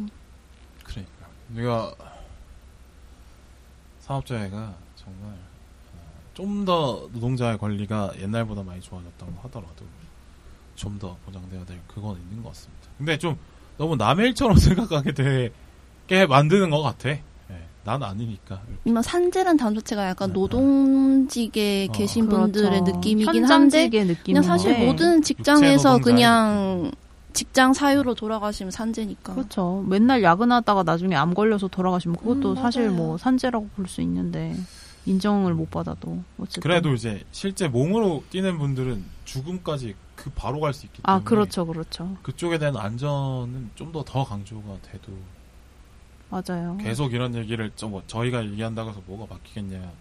[0.84, 1.94] 그러니까 우리가
[4.02, 5.34] 산업재해가 정말
[6.34, 9.86] 좀 더 노동자의 권리가 옛날보다 많이 좋아졌다고 하더라도
[10.76, 12.88] 좀 더 보장돼야 될 그건 있는 것 같습니다.
[12.98, 13.38] 근데 좀
[13.78, 15.52] 너무 남의 일처럼 생각하게 되
[16.10, 17.10] 게 만드는 것 같아.
[17.10, 17.22] 예,
[17.84, 18.62] 난 아니니까.
[18.86, 20.34] 이만 산재란 단어 자체가 약간 네.
[20.34, 21.92] 노동직에 어.
[21.94, 22.42] 계신 그렇죠.
[22.52, 24.16] 분들의 느낌이긴 한데 느낌.
[24.26, 26.92] 그냥 사실 모든 직장에서 그냥
[27.34, 29.36] 직장 사유로 돌아가시면 산재니까.
[29.36, 29.86] 그렇죠.
[29.88, 32.90] 맨날 야근하다가 나중에 암 걸려서 돌아가시면 그것도 음, 사실.
[32.90, 34.56] 뭐 산재라고 볼 수 있는데
[35.06, 36.62] 인정을 못 받아도 어쨌든.
[36.62, 41.66] 그래도 이제 실제 몸으로 뛰는 분들은 죽음까지 그 바로 갈 수 있기 때문에 아 그렇죠,
[41.66, 42.18] 그렇죠.
[42.24, 45.14] 그쪽에 대한 안전은 좀 더 더 강조가 돼도
[46.30, 46.78] 맞아요.
[46.80, 49.92] 계속 이런 얘기를 좀뭐 저희가 얘기한다고 해서 뭐가 바뀌겠냐.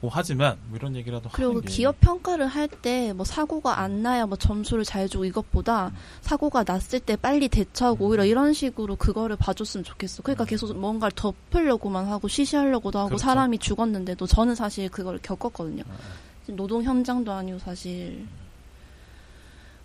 [0.00, 4.02] 뭐 하지만 뭐 이런 얘기라도 그리고 하는 그게 기업 평가를 할 때 뭐 사고가 안
[4.02, 8.10] 나야 뭐 점수를 잘 주고 이것보다 사고가 났을 때 빨리 대처하고 음.
[8.10, 10.22] 오히려 이런 식으로 그거를 봐줬으면 좋겠어.
[10.22, 13.22] 그러니까 계속 뭔가를 덮으려고만 하고 시시하려고도 하고 그렇죠.
[13.24, 15.82] 사람이 죽었는데도 저는 사실 그걸 겪었거든요.
[15.88, 16.52] 아, 아.
[16.52, 18.26] 노동 현장도 아니고 사실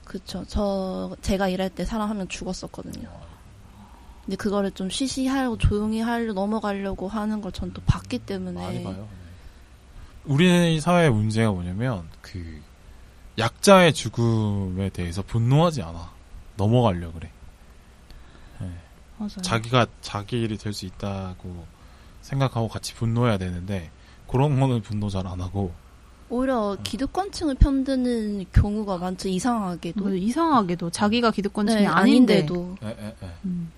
[0.03, 0.43] 그쵸.
[0.47, 3.07] 저 제가 일할 때 사람 한 명 죽었었거든요.
[4.31, 8.95] 근데 그거를 좀 시시하고 조용히 하려 넘어가려고 하는 걸 전 또 봤기 때문에 많이 봐요.
[8.95, 9.05] 네.
[10.23, 12.61] 우리 사회의 문제가 뭐냐면 그
[13.37, 16.11] 약자의 죽음에 대해서 분노하지 않아.
[16.55, 17.29] 넘어가려 그래.
[18.61, 18.69] 네.
[19.17, 19.41] 맞아요.
[19.41, 21.65] 자기가 자기 일이 될 수 있다고
[22.21, 23.91] 생각하고 같이 분노해야 되는데
[24.29, 25.73] 그런 거는 분노 잘 안 하고
[26.29, 29.27] 오히려 기득권층을 편드는 경우가 많죠.
[29.27, 29.99] 이상하게도.
[30.01, 32.35] 뭐 이상하게도 자기가 기득권층이 네, 아닌데.
[32.37, 32.77] 아닌데도.
[32.81, 33.29] 에, 에, 에.
[33.43, 33.69] 음.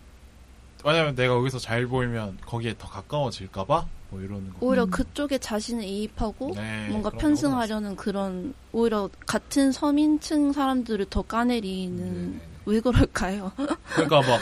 [0.84, 4.58] 왜냐면 내가 여기서 잘 보이면 거기에 더 가까워질까봐 뭐 이러는 거.
[4.62, 4.89] 오히려 음.
[4.91, 11.22] 그쪽에 자신을 이입하고 네, 뭔가 편승하려는 그런 오히려 같은 서민층 사람들을 더.
[11.24, 12.41] 까내리는 네, 네.
[12.65, 13.52] 왜 그럴까요?
[13.96, 14.39] 그러니까 막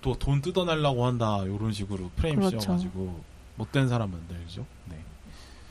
[0.00, 2.60] 또 돈 뜯어내려고 한다 이런 식으로 프레임 그렇죠.
[2.60, 3.20] 씌워가지고
[3.56, 4.64] 못된 사람 만들죠.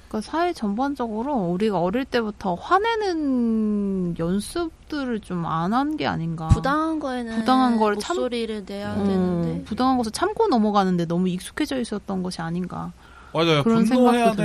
[0.08, 0.10] 네.
[0.10, 6.48] 그러니까 사회 전반적으로 우리가 어릴 때부터 화내는 연습들을 좀 안 한 게 아닌가.
[6.50, 11.80] 부당한 거에는 부당한 걸 참- 목소리를 내야 음, 되는데 부당한 것을 참고 넘어가는데 너무 익숙해져
[11.80, 12.92] 있었던 것이 아닌가.
[13.34, 13.64] 맞아요.
[13.64, 14.44] 그런 분노해야 생각도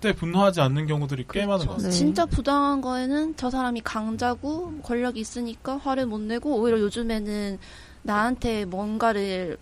[0.00, 1.72] 때 분노하지 않는 경우들이 꽤 많은 것 그렇죠.
[1.76, 1.90] 같아요.
[1.90, 1.96] 네.
[1.96, 7.58] 진짜 부당한 거에는 저 사람이 강자고 권력이 있으니까 화를 못 내고 오히려 요즘에는
[8.02, 9.56] 나한테 뭔가를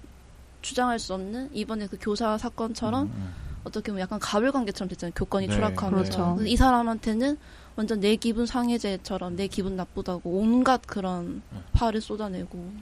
[0.60, 3.43] 주장할 수 없는 이번에 그 교사 사건처럼 음, 음.
[3.64, 5.12] 어떻게 보면 약간 가불관계처럼 됐잖아요.
[5.16, 6.46] 교권이 네, 추락하면서 그렇죠.
[6.46, 7.38] 이 사람한테는
[7.76, 11.60] 완전 내 기분 상해제처럼 내 기분 나쁘다고 온갖 그런 네.
[11.72, 12.72] 화를 쏟아내고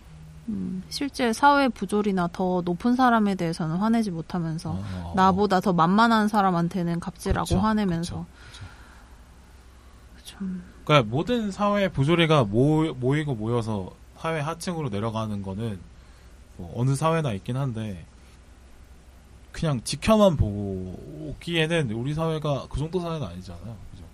[0.49, 6.99] 음, 실제 사회 부조리나 더 높은 사람에 대해서는 화내지 못하면서 어, 나보다 더 만만한 사람한테는
[7.01, 8.27] 갑질하고 그렇죠, 화내면서
[10.15, 10.39] 그렇죠.
[10.39, 15.79] 좀 그러니까 모든 사회 부조리가 모, 모이고 모여서 사회 하층으로 내려가는 거는
[16.57, 18.05] 뭐 어느 사회나 있긴 한데
[19.53, 23.77] 그냥 지켜만 보기에는 우리 사회가 그 정도 사회는 아니잖아요.
[23.91, 24.05] 그죠?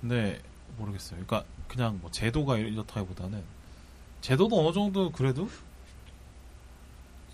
[0.00, 0.40] 근데
[0.76, 1.24] 모르겠어요.
[1.24, 3.42] 그러니까 그냥 뭐 제도가 이렇다기보다는
[4.20, 5.48] 제도도 어느 정도 그래도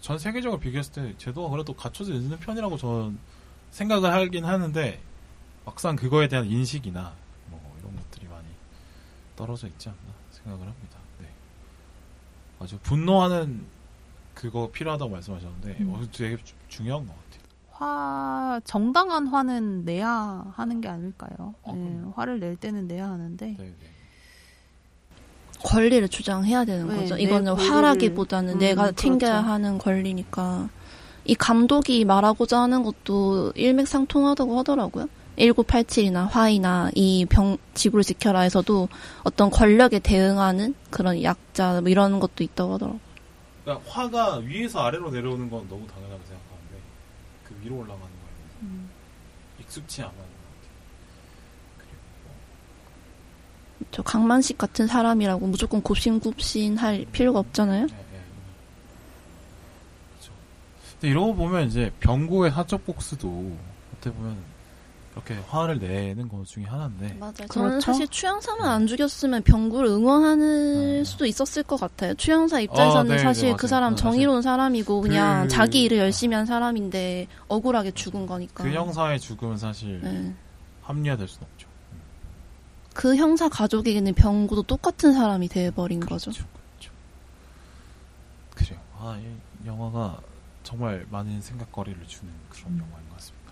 [0.01, 3.19] 전 세계적으로 비교했을 때 제도가 그래도 갖춰져 있는 편이라고 저는
[3.71, 5.01] 생각을 하긴 하는데
[5.65, 7.15] 막상 그거에 대한 인식이나
[7.51, 8.47] 뭐 이런 것들이 많이
[9.35, 9.99] 떨어져 있지 않나
[10.31, 10.99] 생각을 합니다.
[11.21, 11.29] 네.
[12.61, 13.67] 아주 분노하는
[14.35, 15.91] 그거 필요하다고 말씀하셨는데 음.
[15.95, 17.25] 어, 되게 주- 중요한 것 같아요.
[17.71, 21.55] 화 정당한 화는 내야 하는 게 아닐까요?
[21.63, 22.01] 어, 네.
[22.15, 23.75] 화를 낼 때는 내야 하는데 네, 네.
[25.65, 27.17] 권리를 주장해야 되는 네, 거죠.
[27.17, 28.97] 내 이거는 화라기보다는 음, 내가 그렇죠.
[28.97, 30.69] 챙겨야 하는 권리니까.
[31.27, 35.07] 이 감독이 말하고자 하는 것도 일맥상통하다고 하더라고요.
[35.39, 38.89] 1987이나 화이나 이 병, 지구를 지켜라에서도
[39.25, 43.01] 어떤 권력에 대응하는 그런 약자 뭐 이런 것도 있다고 하더라고요.
[43.65, 46.81] 그러니까 화가 위에서 아래로 내려오는 건 너무 당연하게 생각하는데
[47.45, 48.91] 그 위로 올라가는 거에는 음.
[49.61, 50.03] 익숙치
[53.95, 57.87] 뭐저 강만식 같은 사람이라고 무조건 굽신굽신할 필요가 없잖아요.
[57.87, 58.21] 네, 네.
[60.11, 60.33] 그렇죠.
[60.93, 63.57] 근데 이러고 보면 이제 병고의 사적 복수도
[63.93, 64.37] 어떻게 보면
[65.15, 67.33] 그렇게 화를 내는 것 중에 하나인데 맞아요.
[67.49, 67.81] 저는 그렇죠?
[67.81, 71.05] 사실 추영사만 안 죽였으면 병구를 응원하는 음.
[71.05, 72.15] 수도 있었을 것 같아요.
[72.15, 73.57] 추영사 입장에서는 네, 네, 사실 맞아요.
[73.57, 78.65] 그 사람 정의로운 사람이고 그냥 그- 자기 일을 열심히 한 사람인데 억울하게 죽은 거니까.
[78.65, 80.35] 그 형사의 죽음은 사실 네.
[80.83, 81.69] 합리화될 수는 없죠.
[82.93, 86.33] 그 형사 가족에게는 병구도 똑같은 사람이 돼버린 거죠.
[86.33, 86.49] 그렇죠.
[86.81, 86.93] 그렇죠.
[88.55, 88.81] 그래요.
[88.99, 90.19] 아, 이 영화가
[90.65, 92.79] 정말 많은 생각거리를 주는 그런 음.
[92.81, 93.44] 영화인 것 같습니다.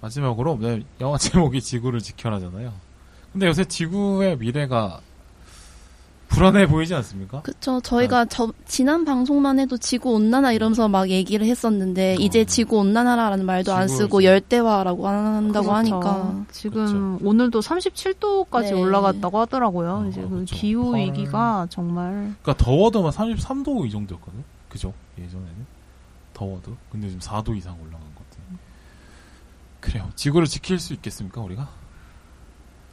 [0.00, 2.72] 마지막으로 네, 영화 제목이 지구를 지켜라잖아요.
[3.32, 5.00] 근데 요새 지구의 미래가
[6.28, 7.40] 불안해 보이지 않습니까?
[7.42, 7.80] 그쵸.
[7.80, 8.28] 저희가 네.
[8.30, 12.16] 저, 지난 방송만 해도 지구 온난화 이러면서 막 얘기를 했었는데, 어.
[12.18, 15.72] 이제 지구 온난화라는 말도 안 지구 쓰고 열대화라고 한다고 그렇죠.
[15.72, 16.44] 하니까.
[16.50, 18.72] 지금 오늘도 37도까지 네.
[18.72, 20.02] 올라갔다고 하더라고요.
[20.04, 20.56] 어, 이제 그 그렇죠.
[20.56, 20.98] 기후 헐.
[20.98, 24.44] 위기가 정말 그러니까 더워도 막 33도 이 정도였거든.
[24.68, 24.92] 그죠?
[25.18, 25.66] 예전에는
[26.34, 26.76] 더워도.
[26.90, 28.15] 근데 지금 4도 이상 올라간.
[29.86, 30.08] 그래요.
[30.14, 31.68] 지구를 지킬 수 있겠습니까, 우리가?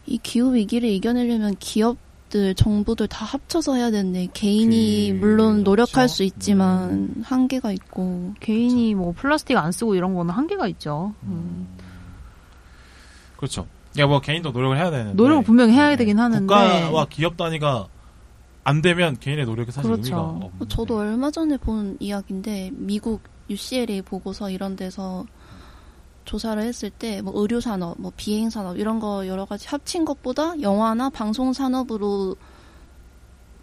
[0.05, 6.13] 이 기후 위기를 이겨내려면 기업들, 정부들 다 합쳐서 해야 되는데 개인이 그- 물론 노력할 그렇죠.
[6.13, 11.13] 수 있지만 한계가 있고 개인이 뭐 플라스틱 안 쓰고 이런 거는 한계가 있죠.
[11.23, 11.67] 음.
[13.37, 13.67] 그렇죠.
[13.99, 15.13] 야, 뭐 개인도 노력을 해야 되는데.
[15.15, 15.95] 노력을 분명히 해야 네.
[15.95, 17.87] 되긴 하는데 국가와 기업 단위가
[18.63, 20.03] 안 되면 개인의 노력이 사실 그렇죠.
[20.03, 20.69] 의미가 없는.
[20.69, 25.25] 저도 얼마 전에 본 이야기인데 미국 UCLA 보고서 이런 데서
[26.25, 30.59] 조사를 했을 때 뭐 의료 산업, 뭐 비행 산업 이런 거 여러 가지 합친 것보다
[30.61, 32.35] 영화나 방송 산업으로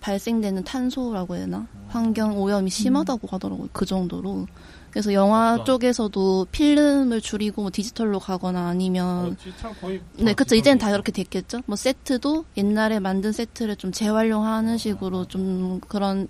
[0.00, 1.66] 발생되는 탄소라고 해야 되나?
[1.88, 3.68] 환경 오염이 심하다고 하더라고요.
[3.72, 4.46] 그 정도로.
[4.90, 5.64] 그래서 영화 맞다.
[5.64, 10.54] 쪽에서도 필름을 줄이고 뭐 디지털로 가거나 아니면 참 거의 네, 다 그쵸.
[10.56, 11.60] 이제는 다 그렇게 됐겠죠.
[11.66, 16.26] 뭐 세트도 옛날에 만든 세트를 좀 재활용하는 식으로 좀 그런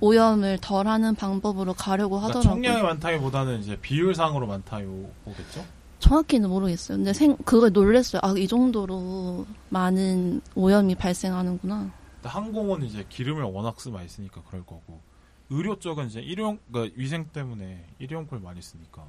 [0.00, 2.62] 오염을 덜하는 방법으로 가려고 그러니까 하더라고요.
[2.62, 4.88] 총량이 많다기보다는 이제 비율상으로 많다요
[5.24, 5.64] 보겠죠.
[5.98, 6.98] 정확히는 모르겠어요.
[6.98, 8.20] 근데 생, 그걸 놀랬어요.
[8.22, 11.90] 아, 이 정도로 많은 오염이 발생하는구나.
[12.22, 15.00] 항공은 이제 기름을 워낙 쓰 많이 쓰니까 그럴 거고
[15.48, 19.04] 의료 쪽은 이제 일용 그러니까 위생 때문에 일용품을 많이 쓰니까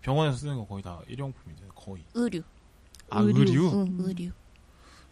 [0.00, 1.64] 병원에서 쓰는 거 거의 다 일용품이죠.
[1.74, 2.04] 거의.
[2.14, 2.42] 의류.
[3.10, 3.40] 아 의류.
[3.40, 3.70] 의류?
[3.72, 4.30] 응, 의류.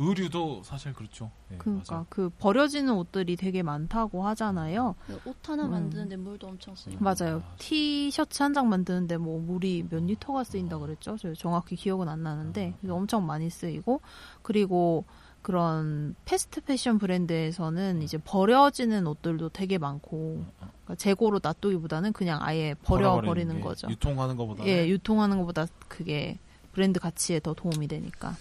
[0.01, 1.31] 의류도 사실 그렇죠.
[1.49, 2.07] 네, 그러니까 맞아요.
[2.09, 4.95] 그 버려지는 옷들이 되게 많다고 하잖아요.
[5.25, 5.71] 옷 하나 음.
[5.73, 6.97] 만드는데 물도 엄청 써요.
[7.01, 7.43] 맞아요.
[7.45, 11.17] 아, 티셔츠 한 장 만드는데 뭐 물이 몇 리터가 쓰인다 그랬죠?
[11.19, 14.01] 저 정확히 기억은 안 나는데 그래서 엄청 많이 쓰이고
[14.43, 15.05] 그리고
[15.43, 23.13] 그런 패스트 패션 브랜드에서는 이제 버려지는 옷들도 되게 많고 그러니까 재고로 놔두기보다는 그냥 아예 버려
[23.17, 23.89] 버려버리는 거죠.
[23.89, 24.67] 유통하는 것보다.
[24.67, 26.39] 예, 유통하는 것보다 그게
[26.73, 28.35] 브랜드 가치에 더 도움이 되니까.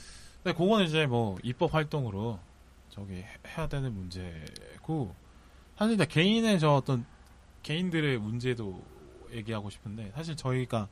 [0.47, 2.39] 근데 그거는 이제 뭐 입법 활동으로
[2.89, 3.27] 저기 해-
[3.57, 5.13] 해야 되는 문제고
[5.77, 7.05] 사실 이제 개인의 저 어떤
[7.63, 8.81] 개인들의 문제도
[9.33, 10.87] 얘기하고 싶은데 사실 저희가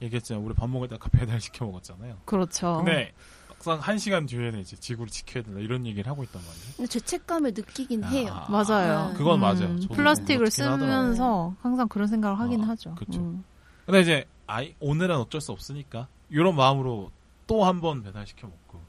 [0.00, 0.44] 얘기했잖아요.
[0.44, 2.18] 우리 밥 먹을 때 아까 배달 시켜 먹었잖아요.
[2.26, 2.76] 그렇죠.
[2.76, 3.12] 근데
[3.48, 6.64] 막상 한 시간 뒤에는 이제 지구를 지켜야 된다 이런 얘기를 하고 있단 말이에요.
[6.76, 8.28] 근데 죄책감을 느끼긴 해요.
[8.32, 9.08] 아, 맞아요.
[9.10, 9.80] 음, 그건 맞아요.
[9.80, 11.02] 저도 플라스틱을 그렇긴 하더라고요.
[11.02, 12.94] 쓰면서 항상 그런 생각을 하긴 어, 하죠.
[12.94, 13.18] 그쵸.
[13.20, 13.42] 음.
[13.84, 17.10] 근데 이제 아이 오늘은 어쩔 수 없으니까 이런 마음으로
[17.48, 18.80] 또 한 번 배달 시켜 먹고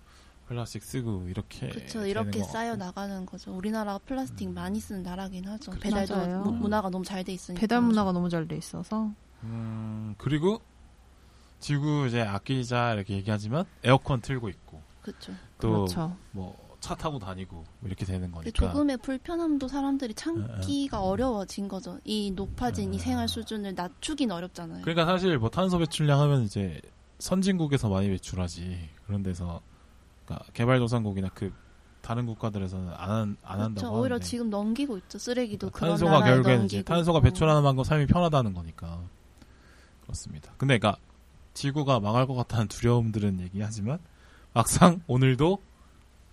[0.53, 2.05] 플라스틱 쓰고 이렇게 그렇죠.
[2.05, 2.75] 이렇게 것 쌓여.
[2.75, 3.51] 나가는 거죠.
[3.55, 5.71] 우리나라가 플라스틱 많이 쓰는 나라긴 하죠.
[5.71, 5.83] 그렇죠.
[5.83, 6.41] 배달도 맞아요.
[6.43, 7.59] 무- 문화가 너무 잘 돼 있으니까.
[7.59, 9.11] 배달 문화가 너무 잘 돼 있어서
[9.43, 10.61] 음, 그리고
[11.59, 15.33] 지구 이제 아끼자 이렇게 얘기하지만 에어컨 틀고 있고 그렇죠.
[15.59, 16.15] 또 그렇죠.
[16.31, 21.99] 뭐차 타고 다니고 이렇게 되는 거니까 조금의 불편함도 사람들이 참기가 어, 어려워진 거죠.
[22.03, 22.99] 이 높아진 이 어.
[22.99, 24.81] 생활 수준을 낮추긴 어렵잖아요.
[24.83, 26.79] 그러니까 사실 뭐 탄소 배출량 하면 이제
[27.19, 29.61] 선진국에서 많이 배출하지 그런 데서
[30.35, 31.51] 그러니까 개발도상국이나 그
[32.01, 33.93] 다른 국가들에서는 안, 한- 안 한다고 그렇죠.
[33.93, 35.17] 오히려 하는데 지금 넘기고 있죠.
[35.17, 37.21] 쓰레기도 그런 탄소가 결국에는 넘기고 이제 탄소가.
[37.21, 38.99] 배출하는 만큼 삶이 편하다는 거니까
[40.03, 40.51] 그렇습니다.
[40.57, 40.99] 근데 그러니까
[41.53, 43.99] 지구가 망할 것 같다는 두려움들은 얘기하지만
[44.53, 45.59] 막상 오늘도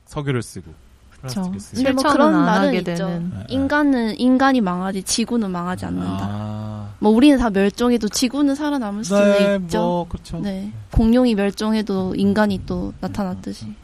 [0.07, 0.73] 석유를 쓰고
[1.21, 1.75] 플라스틱을 쓰.
[1.77, 2.85] 근데 뭐 그런 하게 있죠.
[2.85, 3.31] 되는.
[3.31, 3.45] 네.
[3.51, 6.19] 인간은 인간이 망하지 지구는 망하지 않는다.
[6.29, 6.80] 아.
[7.01, 9.79] 뭐 우리는 다 멸종해도 지구는 살아남을 수는 네, 있죠.
[9.81, 10.39] 뭐 그렇죠.
[10.39, 10.71] 네.
[10.93, 13.75] 공룡이 멸종해도 인간이 또 나타났듯이.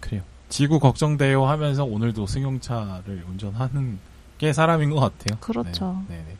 [0.00, 0.22] 그래요.
[0.48, 3.98] 지구 걱정돼요 하면서 오늘도 승용차를 운전하는
[4.38, 5.38] 게 사람인 것 같아요.
[5.40, 6.02] 그렇죠.
[6.08, 6.36] 네, 네, 네.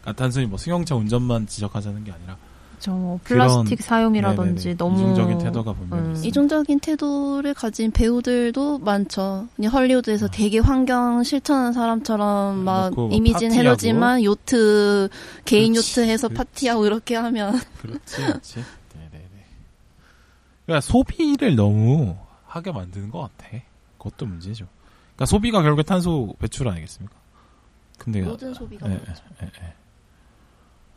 [0.00, 2.36] 그러니까 단순히 뭐 승용차 운전만 지적하자는 게 아니라
[2.80, 4.76] 저뭐 플라스틱 사용이라든지 네네네.
[4.76, 6.10] 너무 이중적인 태도가 분명히 음.
[6.12, 6.28] 있습니다.
[6.28, 9.48] 이중적인 태도를 가진 배우들도 많죠.
[9.54, 13.58] 그냥 헐리우드에서 되게 환경 실천하는 사람처럼 막 놓고 막 이미지는 파티하고.
[13.58, 15.08] 해로지만 요트
[15.44, 16.38] 개인 그렇지, 요트 해서 그렇지.
[16.38, 18.64] 파티하고 이렇게 하면 그렇지, 그렇지.
[18.94, 19.44] 네네네.
[20.66, 22.16] 그러니까 소비를 너무
[22.46, 23.56] 하게 만드는 것 같아.
[23.98, 24.66] 그것도 문제죠.
[25.14, 27.14] 그러니까 소비가 결국 탄소 배출 아니겠습니까?
[27.98, 29.22] 근데 모든 소비가 예, 그렇죠.
[29.42, 29.74] 예, 예.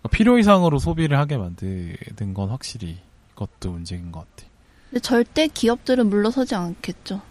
[0.10, 2.98] 필요 이상으로 소비를 하게 만드는 건 확실히
[3.36, 4.50] 그것도 문제인 것 같아.
[4.90, 7.22] 근데 절대 기업들은 물러서지 않겠죠.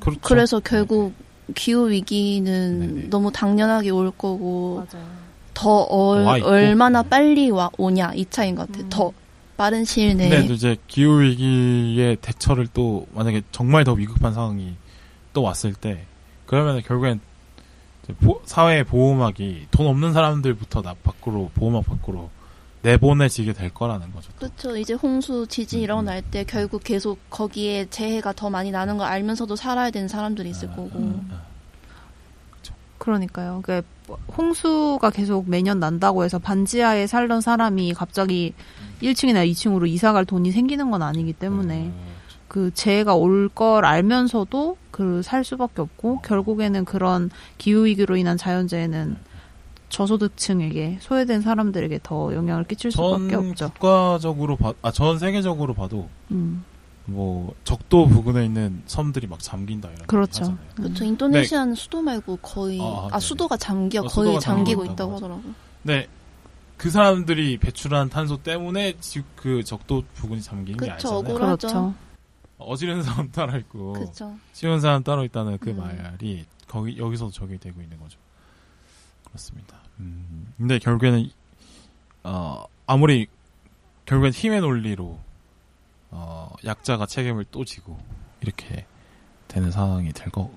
[0.00, 0.20] 그렇죠.
[0.22, 1.14] 그래서 결국
[1.54, 3.08] 기후 위기는 네네.
[3.10, 5.06] 너무 당연하게 올 거고 맞아요.
[5.54, 6.42] 더 얼.
[6.42, 8.84] 얼마나 빨리 와, 오냐 이 차인 것 같아요.
[8.84, 8.88] 음.
[8.88, 9.12] 더
[9.56, 14.74] 빠른 시일 내에 근데 또 이제 기후 위기의 대처를 또 만약에 정말 더 위급한 상황이
[15.32, 16.06] 또 왔을 때
[16.46, 17.20] 그러면 결국엔
[18.44, 22.30] 사회 보호막이 돈 없는 사람들부터 나 밖으로 보호막 밖으로
[22.82, 24.30] 내보내지게 될 거라는 거죠.
[24.32, 24.48] 또.
[24.48, 24.76] 그렇죠.
[24.76, 29.54] 이제 홍수, 지진 음, 일어날 때 결국 계속 거기에 재해가 더 많이 나는 걸 알면서도
[29.56, 30.90] 살아야 되는 사람들이 있을 아, 거고.
[31.30, 31.52] 아, 아.
[32.98, 33.60] 그러니까요.
[33.64, 33.82] 그
[34.36, 38.54] 홍수가 계속 매년 난다고 해서 반지하에 살던 사람이 갑자기
[39.02, 42.11] 1층이나 2층으로 이사 갈 돈이 생기는 건 아니기 때문에 음,
[42.52, 49.16] 그 재해가 올 걸 알면서도 그 살 수밖에 없고 결국에는 그런 기후 위기로 인한 자연재해는
[49.88, 53.70] 저소득층에게 소외된 사람들에게 더 영향을 끼칠 수밖에 전 없죠.
[53.72, 56.64] 국가적으로 봐, 아, 전 세계적으로 봐도 음.
[57.04, 60.42] 뭐 적도 부근에 있는 섬들이 막 잠긴다 이런 그렇죠.
[60.44, 60.58] 하잖아요.
[60.76, 61.04] 그렇죠.
[61.04, 63.20] 인도네시아는 수도 말고 거의 아, 아, 네.
[63.26, 65.42] 수도가 잠겨 어, 거의 수도가 잠기고 있다고 있다고 하더라고.
[65.82, 66.06] 네,
[66.76, 71.18] 그 사람들이 배출한 탄소 때문에 지- 그 적도 부근이 잠기는 게 그쵸, 아니잖아요.
[71.18, 71.68] 억울하- 억울하죠.
[71.68, 71.94] 그렇죠.
[72.62, 74.36] 어지르는 사람 따로 있고 그렇죠.
[74.52, 75.76] 치운 사람 따로 있다는 그 음.
[75.78, 78.18] 말이 거기 여기서 적용되고 있는 거죠.
[79.26, 79.78] 그렇습니다.
[80.00, 81.28] 음, 근데 결국에는
[82.24, 83.26] 어 아무리
[84.06, 85.18] 결국엔 힘의 논리로
[86.10, 87.98] 어 약자가 책임을 또 지고
[88.40, 88.86] 이렇게
[89.48, 90.50] 되는 상황이 될 거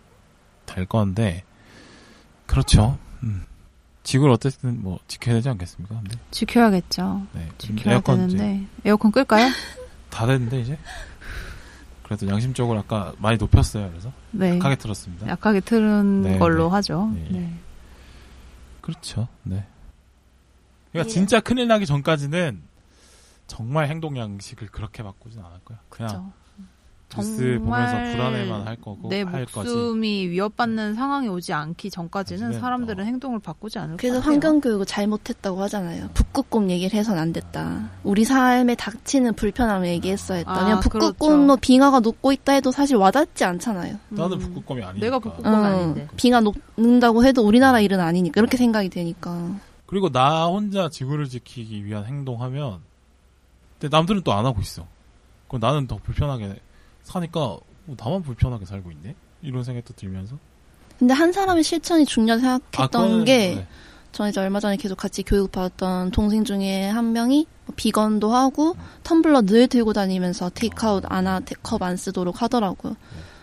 [0.65, 1.43] 될 건데
[2.47, 2.97] 그렇죠.
[3.23, 3.45] 음.
[4.03, 5.95] 지구를 어쨌든 뭐 지켜야 되지 않겠습니까?
[5.95, 7.25] 근데 지켜야겠죠.
[7.33, 7.49] 네.
[7.57, 9.47] 지켜야 에어컨 이제 되는데 에어컨 끌까요?
[10.09, 10.77] 다 됐는데 이제
[12.05, 13.89] 그래도 양심적으로 아까 많이 높였어요.
[13.89, 14.55] 그래서 네.
[14.55, 15.27] 약하게 들었습니다.
[15.27, 16.69] 약하게 틀은 네, 걸로 네.
[16.75, 17.11] 하죠.
[17.15, 17.27] 네.
[17.31, 17.53] 네.
[18.81, 19.27] 그렇죠.
[19.41, 19.65] 네.
[20.91, 21.13] 그러니까 예.
[21.13, 22.61] 진짜 큰일 나기 전까지는
[23.47, 25.79] 정말 행동 양식을 그렇게 바꾸진 않을 거야.
[25.89, 26.31] 그냥 그렇죠.
[27.17, 29.69] 뉴스 보면서 정말 불안해만 할 거고 내할 거지.
[29.69, 33.05] 목숨이 위협받는 상황이 오지 않기 전까지는 사람들은 어.
[33.05, 34.33] 행동을 바꾸지 않을 그래서 것 같아요.
[34.33, 36.09] 환경 교육을 잘못했다고 하잖아요.
[36.13, 37.89] 북극곰 얘기를 해선 안 됐다.
[38.03, 40.51] 우리 삶에 닥치는 불편함을 얘기했어야 했다.
[40.51, 43.97] 아, 그냥 북극곰로 빙하가 녹고 있다 해도 사실 와닿지 않잖아요.
[44.09, 44.39] 나는 음.
[44.39, 45.05] 북극곰이 아니니까.
[45.05, 46.07] 내가 북극곰- 그건 아닌데.
[46.17, 49.55] 빙하 녹는다고 해도 우리나라 일은 아니니까 이렇게 생각이 되니까.
[49.87, 52.79] 그리고 나 혼자 지구를 지키기 위한 행동하면
[53.79, 54.85] 근데 남들은 또 안 하고 있어.
[55.47, 56.55] 그럼 나는 더 불편하게
[57.05, 59.15] 사니까 뭐 나만 불편하게 살고 있네?
[59.41, 60.37] 이런 생각도 들면서?
[60.99, 62.89] 근데 한 사람의 실천이 중요하다 생각했던
[63.21, 63.67] 그거는- 게 네.
[64.11, 68.75] 저 이제 얼마 전에 계속 같이 교육 받았던 동생 중에 한 명이 뭐 비건도 하고
[69.03, 72.95] 텀블러 늘 들고 다니면서 테이크아웃 안 하, 컵 안 쓰도록 하더라고요.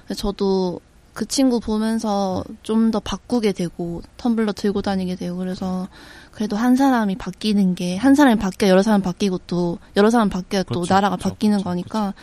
[0.06, 0.80] 그래서 저도
[1.12, 5.88] 그 친구 보면서 좀 더 바꾸게 되고 텀블러 들고 다니게 되고 그래서
[6.30, 10.62] 그래도 한 사람이 바뀌는 게 한 사람이 바뀌어 여러 사람 바뀌고 또 여러 사람 바뀌어
[10.62, 12.14] 또 그렇죠, 나라가 그렇죠, 바뀌는 그렇죠, 거니까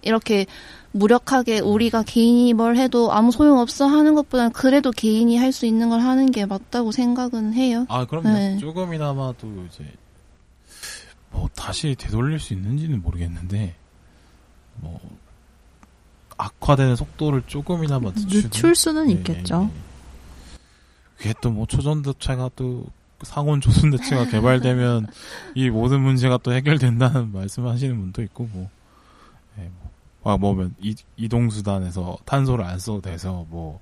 [0.00, 0.46] 이렇게
[0.92, 5.88] 무력하게 우리가 개인이 뭘 해도 아무 소용 없어 하는 것보다는 그래도 개인이 할 수 있는
[5.90, 7.86] 걸 하는 게 맞다고 생각은 해요.
[7.88, 8.28] 아, 그럼요.
[8.28, 8.58] 네.
[8.58, 9.84] 조금이나마도 이제
[11.30, 13.74] 뭐 다시 되돌릴 수 있는지는 모르겠는데
[14.76, 14.98] 뭐
[16.38, 19.60] 악화되는 속도를 조금이나마 늦출 수는 네, 있겠죠.
[19.60, 19.72] 네, 네.
[21.18, 22.86] 그게 또 뭐 초전도체가 또
[23.22, 25.06] 상온 조선대체가 개발되면
[25.54, 28.70] 이 모든 문제가 또 해결된다는 말씀하시는 분도 있고 뭐,
[30.20, 33.80] 네, 뭐, 아, 뭐면 이, 이동수단에서 탄소를 안 써도 돼서 뭐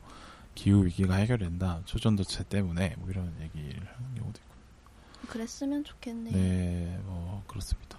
[0.54, 5.28] 기후 위기가 해결된다 초전도체 때문에 뭐 이런 얘기를 하는 경우도 있고.
[5.28, 6.34] 그랬으면 좋겠네요.
[6.34, 7.98] 네, 뭐 그렇습니다.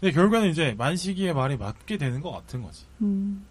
[0.00, 3.44] 근데 결국에는 이제 만식이의 말이 맞게 되는 것 같은 거지 음,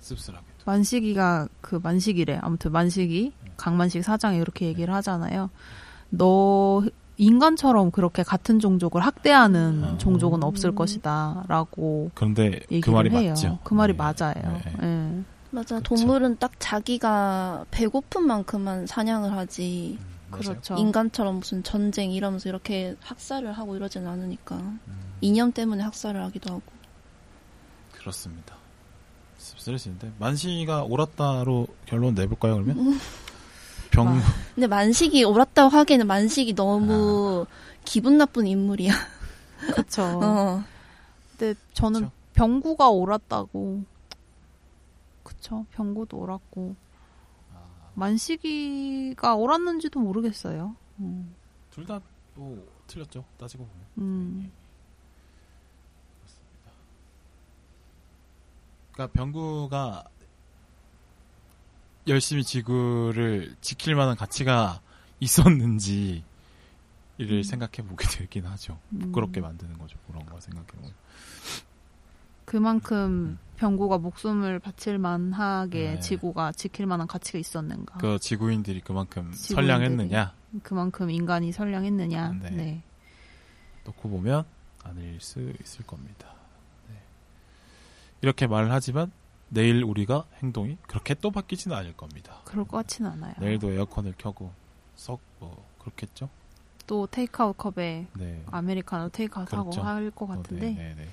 [0.00, 0.44] 씁쓸하게.
[0.64, 2.38] 만식이가 그 만식이래.
[2.42, 5.48] 아무튼 만식이 강만식 사장이 이렇게 얘기를 하잖아요.
[6.10, 6.82] 너
[7.20, 9.98] 인간처럼 그렇게 같은 종족을 학대하는 아.
[9.98, 13.28] 종족은 없을 것이다라고 그런데 얘기를 그 말이 해요.
[13.30, 13.58] 맞죠.
[13.62, 14.60] 그 말이 네, 맞아요.
[14.64, 14.72] 네.
[14.82, 15.22] 예.
[15.50, 15.76] 맞아.
[15.76, 15.96] 그쵸.
[15.96, 19.98] 동물은 딱 자기가 배고픈 만큼만 사냥을 하지.
[20.30, 20.42] 맞아요.
[20.42, 20.76] 그렇죠.
[20.76, 24.56] 인간처럼 무슨 전쟁 이러면서 이렇게 학살을 하고 이러진 않으니까.
[24.56, 24.80] 음,
[25.20, 26.62] 이념 때문에 학살을 하기도 하고.
[27.92, 28.54] 그렇습니다.
[29.36, 32.98] 씁쓸해지는데 만시가 옳았다로 결론 내볼까요 그러면?
[33.90, 34.20] 병 아.
[34.54, 37.46] 근데 만식이 옳았다고 하기에는 만식이 너무
[37.84, 38.92] 기분 나쁜 인물이야.
[39.74, 40.02] 그쵸.
[40.02, 40.64] 어.
[41.36, 42.12] 근데 저는 그쵸.
[42.34, 43.84] 병구가 옳았다고.
[45.22, 45.66] 그쵸.
[45.72, 46.76] 병구도 옳았고.
[47.94, 50.74] 만식이가 옳았는지도 모르겠어요.
[51.00, 51.34] 음.
[51.70, 52.00] 둘다
[52.34, 53.86] 뭐 틀렸죠 따지고 보면.
[53.98, 54.52] 음.
[58.92, 60.04] 그러니까 병구가
[62.06, 64.80] 열심히 지구를 지킬 만한 가치가
[65.20, 66.24] 있었는지
[67.18, 68.78] 이를 생각해 보게 되긴 하죠.
[68.98, 69.42] 부끄럽게 음.
[69.42, 69.98] 만드는 거죠.
[70.06, 70.92] 그런 거 생각해 보면.
[72.46, 76.00] 그만큼 병구가 목숨을 바칠 만하게 네.
[76.00, 77.98] 지구가 지킬 만한 가치가 있었는가.
[77.98, 79.54] 그 지구인들이 그만큼 지구인들이.
[79.54, 82.38] 선량했느냐 그만큼 인간이 선량했느냐.
[82.42, 82.50] 네.
[82.50, 82.82] 네.
[83.84, 84.44] 놓고 보면
[84.82, 86.34] 아닐 수 있을 겁니다.
[86.88, 86.96] 네.
[88.22, 89.12] 이렇게 말을 하지만
[89.50, 92.40] 내일 우리가 행동이 그렇게 또 바뀌지는 않을 겁니다.
[92.44, 93.34] 그럴 것 같지는 않아요.
[93.38, 94.52] 내일도 에어컨을 켜고
[94.96, 96.28] 썩 뭐 그렇겠죠?
[96.86, 98.42] 또 테이크아웃 컵에 네.
[98.50, 99.82] 아메리카노 테이크아웃 하고 그렇죠.
[99.86, 101.08] 할것 어, 같은데 네, 네, 네.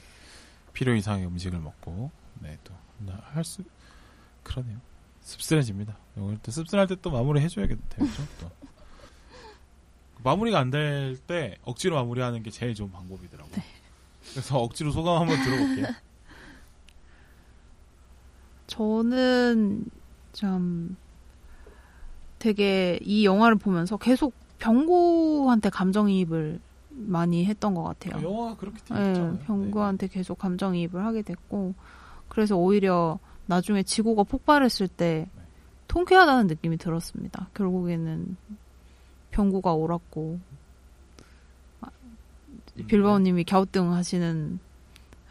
[0.74, 2.12] 필요 이상의 음식을 먹고
[2.42, 3.64] 네, 또할수
[4.44, 4.80] 그러네요.
[5.22, 5.98] 씁쓸해집니다.
[6.18, 7.82] 오늘 또 씁쓸할 때 또 마무리 해줘야겠죠.
[8.40, 8.52] 또
[10.24, 13.54] 마무리가 안 될 때 억지로 마무리하는 게 제일 좋은 방법이더라고요.
[13.56, 13.64] 네.
[14.32, 15.88] 그래서 억지로 소감 한번 들어볼게요.
[18.68, 19.86] 저는
[20.34, 20.96] 참
[22.40, 26.60] 되게 이 영화를 보면서 계속 병구한테 감정이입을
[26.90, 28.24] 많이 했던 것 같아요.
[28.24, 29.40] 영화가 그렇게 돼 네, 있잖아요.
[29.46, 31.74] 병구한테 계속 감정이입을 하게 됐고
[32.28, 35.42] 그래서 오히려 나중에 지구가 폭발했을 때 네.
[35.88, 37.50] 통쾌하다는 느낌이 들었습니다.
[37.54, 38.36] 결국에는
[39.32, 40.40] 병구가 옳았고
[41.82, 44.60] 아, 음, 빌바오님이 갸우뚱 하시는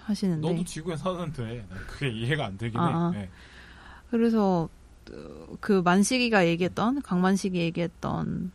[0.07, 3.11] 하시는데 너도 지구에 사는데 난 그게 이해가 안 되긴 아, 아.
[3.11, 3.23] 해.
[3.23, 3.31] 네.
[4.11, 4.69] 그래서
[5.11, 8.53] 어, 그 만식이가 얘기했던 강만식이 얘기했던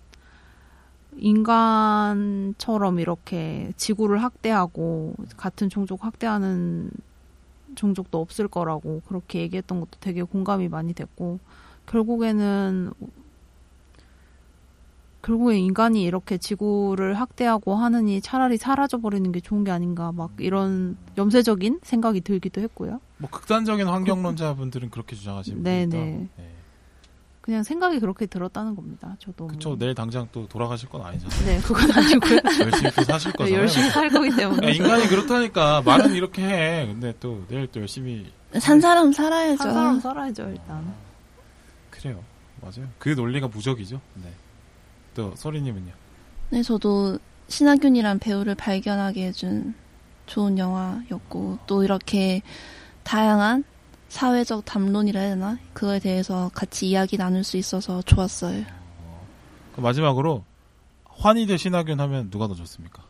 [1.18, 6.90] 인간처럼 이렇게 지구를 학대하고 같은 종족 학대하는
[7.76, 11.40] 종족도 없을 거라고 그렇게 얘기했던 것도 되게 공감이 많이 됐고
[11.86, 12.94] 결국에는
[15.24, 20.98] 결국에 인간이 이렇게 지구를 학대하고 하느니 차라리 사라져 버리는 게 좋은 게 아닌가 막 이런
[21.18, 23.00] 염세적인 생각이 들기도 했고요.
[23.18, 25.98] 뭐 극단적인 환경론자분들은 그렇게 주장하시는 네, 분이니까.
[25.98, 26.30] 네.
[26.38, 26.52] 네.
[27.42, 29.16] 그냥 생각이 그렇게 들었다는 겁니다.
[29.20, 29.48] 저도 뭐.
[29.48, 29.76] 그쵸.
[29.78, 31.46] 내일 당장 또 돌아가실 건 아니잖아요.
[31.46, 32.40] 네, 그건 아니고요.
[32.62, 33.62] 열심히 또 사실 네, 거잖아요.
[33.62, 34.72] 열심히 살 거기 야, 때문에.
[34.74, 36.86] 인간이 그렇다니까 말은 이렇게 해.
[36.86, 39.64] 근데 또 내일 또 열심히 산 사람 살아야죠.
[39.64, 40.94] 한 사람 살아야죠, 일단.
[41.90, 42.24] 그래요.
[42.62, 42.88] 맞아요.
[43.00, 44.00] 그 논리가 무적이죠.
[44.24, 44.32] 네.
[45.14, 45.92] 또 소리님은요.
[46.50, 49.74] 네, 저도 신하균이란 배우를 발견하게 해준
[50.26, 52.42] 좋은 영화였고 또 이렇게
[53.04, 53.64] 다양한
[54.10, 55.58] 사회적 담론이라 해야 되나?
[55.74, 58.64] 그거에 대해서 같이 이야기 나눌 수 있어서 좋았어요.
[59.76, 60.44] 그 마지막으로
[61.06, 63.04] 환희 대 신하균 하면 누가 더 좋습니까?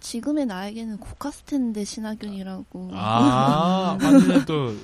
[0.00, 2.90] 지금의 나에게는 국카스텐데 신하균이라고.
[2.92, 4.74] 아, 환희는 또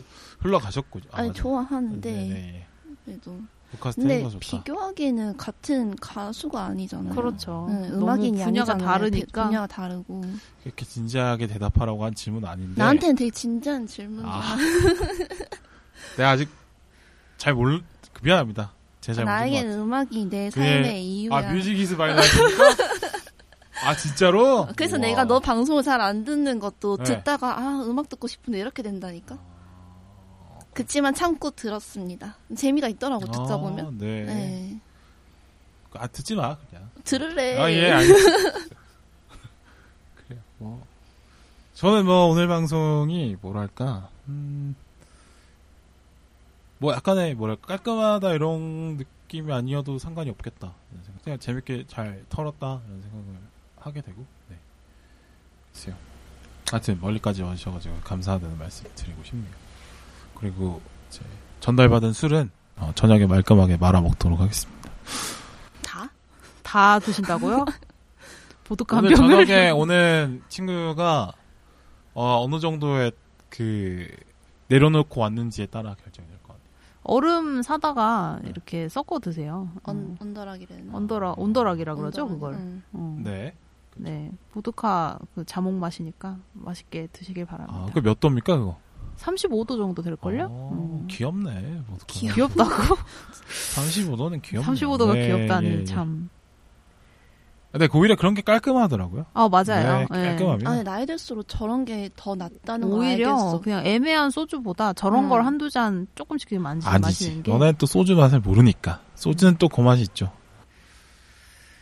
[0.40, 1.00] 흘러가셨고.
[1.10, 1.42] 아, 아니 맞아.
[1.42, 2.66] 좋아하는데 네, 네.
[3.04, 3.40] 그래도
[3.78, 4.28] 근데.
[4.40, 7.14] 비교하기에는 같은 가수가 아니잖아요.
[7.14, 7.68] 그렇죠.
[7.70, 8.86] 네, 너무 음악인이 분야가 아니잖아요.
[8.86, 9.44] 다르니까.
[9.46, 10.22] 분야가 다르고
[10.64, 12.74] 이렇게 진지하게 대답하라고 한 질문 아닌데.
[12.76, 14.26] 나한테는 되게 진지한 질문이야.
[14.26, 14.32] 네.
[14.32, 14.56] 아.
[16.16, 16.48] 내가 아직
[17.36, 18.72] 잘 몰, 그 미안합니다.
[19.00, 19.24] 제 같아요.
[19.26, 21.36] 나에게는 음악이 내 그게- 삶의 이유야.
[21.36, 22.64] 아, music is my life 나왔습니까?
[23.82, 24.66] 아, 진짜로?
[24.76, 25.06] 그래서 우와.
[25.06, 27.04] 내가 너 방송을 잘 안 듣는 것도 네.
[27.04, 29.38] 듣다가 아 음악 듣고 싶은데 이렇게 된다니까.
[30.80, 32.36] 그치만 참고 들었습니다.
[32.56, 33.98] 재미가 있더라고 듣다 아, 보면.
[33.98, 34.24] 네.
[34.24, 34.80] 네.
[35.92, 36.88] 아, 듣지 마, 그냥.
[37.04, 37.58] 들을래.
[37.58, 38.58] 아, 예, 알겠습니다.
[40.16, 40.40] 그래요.
[40.58, 40.86] 뭐.
[41.74, 44.74] 저는 뭐, 오늘 방송이, 뭐랄까, 음,
[46.78, 50.72] 뭐, 약간의, 뭐랄까, 깔끔하다, 이런 느낌이 아니어도 상관이 없겠다.
[50.92, 51.24] 이런 생각.
[51.24, 53.38] 그냥 재밌게 잘 털었다, 이런 생각을
[53.76, 54.56] 하게 되고, 네.
[55.72, 55.94] 글쎄요.
[56.70, 59.69] 하여튼, 멀리까지 와주셔가지고, 감사하다는 말씀 드리고 싶네요.
[60.40, 61.20] 그리고, 이제,
[61.60, 64.90] 전달받은 술은, 어, 저녁에 말끔하게 말아 먹도록 하겠습니다.
[65.82, 66.10] 다?
[66.62, 67.64] 다 드신다고요?
[68.64, 69.46] 보드카 한 오늘 병을?
[69.46, 71.32] 저녁에 오는 친구가
[72.14, 73.12] 어, 어느 정도의
[73.48, 74.08] 그
[74.68, 76.60] 내려놓고 왔는지에 따라 결정이 될 것 같아요.
[77.02, 79.68] 얼음 사다가 이렇게 섞어 드세요.
[79.82, 80.24] 언, 어.
[80.24, 80.96] on the rock이래나.
[80.96, 82.54] 언더락, 언더락이라 그러죠, 언더락, 그걸.
[82.54, 82.82] 응.
[82.92, 83.18] 어.
[83.22, 83.54] 네.
[83.96, 84.30] 네.
[84.52, 87.78] 보드카 그 자몽 맛이니까 맛있게 드시길 바랍니다.
[87.78, 88.78] 아, 그 몇 도입니까 그거?
[89.20, 90.46] 35도 정도 될걸요?
[90.50, 91.06] 어, 음.
[91.08, 91.82] 귀엽네.
[92.06, 92.96] 귀엽다고?
[93.76, 94.66] 35도는 귀엽네.
[94.66, 95.84] 35도가 네, 귀엽다니 예, 예.
[95.84, 96.30] 참.
[97.72, 99.26] 근데 오히려 그런 게 깔끔하더라고요.
[99.32, 100.06] 아 맞아요.
[100.10, 100.24] 네, 예.
[100.30, 100.66] 깔끔하면.
[100.66, 103.60] 아니 나이 들수록 저런 게 더 낫다는 걸 오히려 알겠어.
[103.60, 105.28] 그냥 애매한 소주보다 저런 음.
[105.28, 106.88] 걸 한두 잔 조금씩 아니지.
[106.88, 109.00] 마시는 게 너네 또 소주 맛을 모르니까.
[109.14, 110.32] 소주는 또 그 맛이 있죠.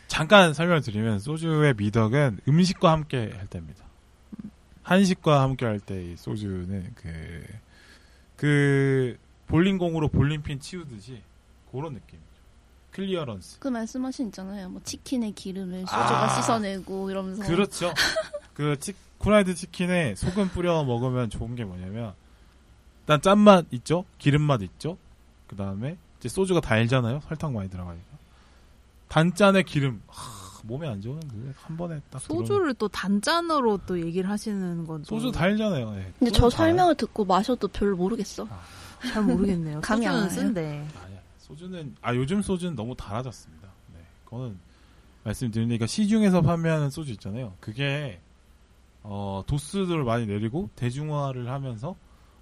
[0.07, 3.85] 잠깐 설명드리면 소주의 미덕은 음식과 함께 할 때입니다.
[4.89, 7.45] 한식과 함께 할 때 이 소주는 그,
[8.35, 11.21] 그, 볼링공으로 볼링핀 치우듯이
[11.71, 12.25] 그런 느낌이죠.
[12.89, 13.59] clearance.
[13.59, 14.67] 그 말씀하신 있잖아요.
[14.69, 16.41] 뭐 치킨의 기름을 소주가 아.
[16.41, 17.93] 씻어내고 이러면서 그렇죠.
[18.55, 22.13] 그 치, 후라이드 치킨에 소금 뿌려 먹으면 좋은 게 뭐냐면
[23.01, 24.97] 일단 짠맛 있죠, 기름맛 있죠.
[25.45, 28.07] 그 다음에 이제 소주가 달잖아요, 설탕 많이 들어가니까.
[29.07, 32.19] 단짠의 기름, 하, 몸에 안 좋은 그한 번에 딱.
[32.21, 35.95] 소주를 또 단짠으로 또 얘기를 하시는 건 들어오면- 소주 달잖아요.
[35.97, 36.13] 예.
[36.19, 36.49] 근데 저.
[36.49, 38.47] 설명을 듣고 마셔도 별로 모르겠어.
[39.13, 39.81] 잘 모르겠네요.
[39.81, 40.29] 감이 안.
[40.29, 40.85] 쓴데.
[41.03, 41.19] 아니야.
[41.39, 43.67] 소주는 아 요즘 소주는 너무 달아졌습니다.
[43.93, 44.57] 네, 그거는
[45.23, 47.53] 말씀드리니까 시중에서 판매하는 소주 있잖아요.
[47.59, 48.19] 그게
[49.03, 51.95] 어 도수를 많이 내리고 대중화를 하면서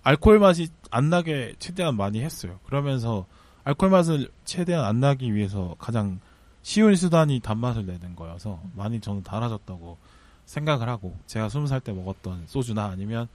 [0.03, 2.59] 알코올 맛이 안 나게 최대한 많이 했어요.
[2.65, 3.25] 그러면서
[3.63, 6.19] 알코올 맛을 최대한 안 나기 위해서 가장
[6.67, 9.97] 쉬운 수단이 단맛을 내는 거여서 많이 저는 달아졌다고
[10.45, 13.29] 생각을 하고 제가 스무 살 때 먹었던 소주나 아니면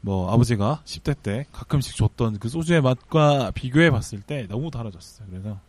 [0.00, 5.28] 뭐 아버지가 10대 때 가끔씩 줬던 그 소주의 맛과 비교해 봤을 때 너무 달아졌어요.
[5.28, 5.60] 그래서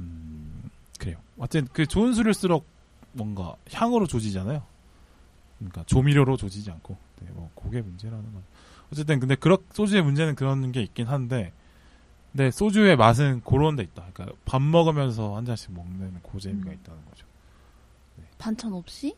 [0.00, 0.62] 음
[0.98, 1.18] 그래요.
[1.36, 2.64] 어쨌든 그 좋은 술일수록
[3.12, 4.62] 뭔가 향으로 조지잖아요.
[5.58, 8.42] 그러니까 조미료로 조지지 않고 네, 뭐 그게 문제라는 건
[8.90, 11.52] 어쨌든 근데 그런 소주의 문제는 그런 게 있긴 한데
[12.32, 14.04] 근데 소주의 맛은 그런 데 있다.
[14.12, 16.78] 그러니까 밥 먹으면서 한 잔씩 먹는 고재미가 음.
[16.80, 17.26] 있다는 거죠.
[18.38, 19.14] 반찬 없이?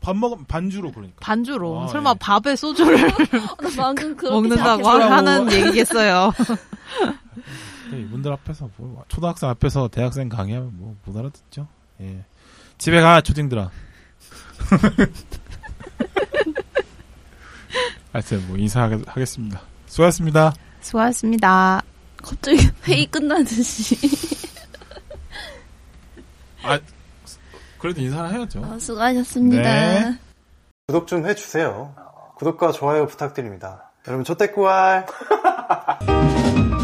[0.00, 1.16] 밥 먹으면 반주로 그러니까.
[1.20, 2.14] 반주로 아, 설마 예.
[2.20, 3.08] 밥에 소주를
[4.30, 4.88] 먹는다고.
[4.88, 6.32] 하는 얘기겠어요.
[7.90, 11.66] 네, 이분들 앞에서 뭐 초등학생 앞에서 대학생 강의하면 뭐 못 알아듣죠.
[12.00, 12.24] 예.
[12.78, 13.70] 집에 가 초딩들아.
[18.12, 19.60] 하여튼 뭐 인사하겠습니다.
[19.86, 20.52] 수고하셨습니다.
[20.86, 21.82] 수고하셨습니다.
[22.18, 23.96] 갑자기 회의 끝나듯이.
[26.62, 26.78] 아
[27.78, 28.64] 그래도 인사를 해야죠.
[28.64, 29.62] 아, 수고하셨습니다.
[29.62, 30.18] 네.
[30.86, 31.94] 구독 좀 해주세요.
[32.36, 33.90] 구독과 좋아요 부탁드립니다.
[34.06, 35.06] 여러분, 저때꾸알!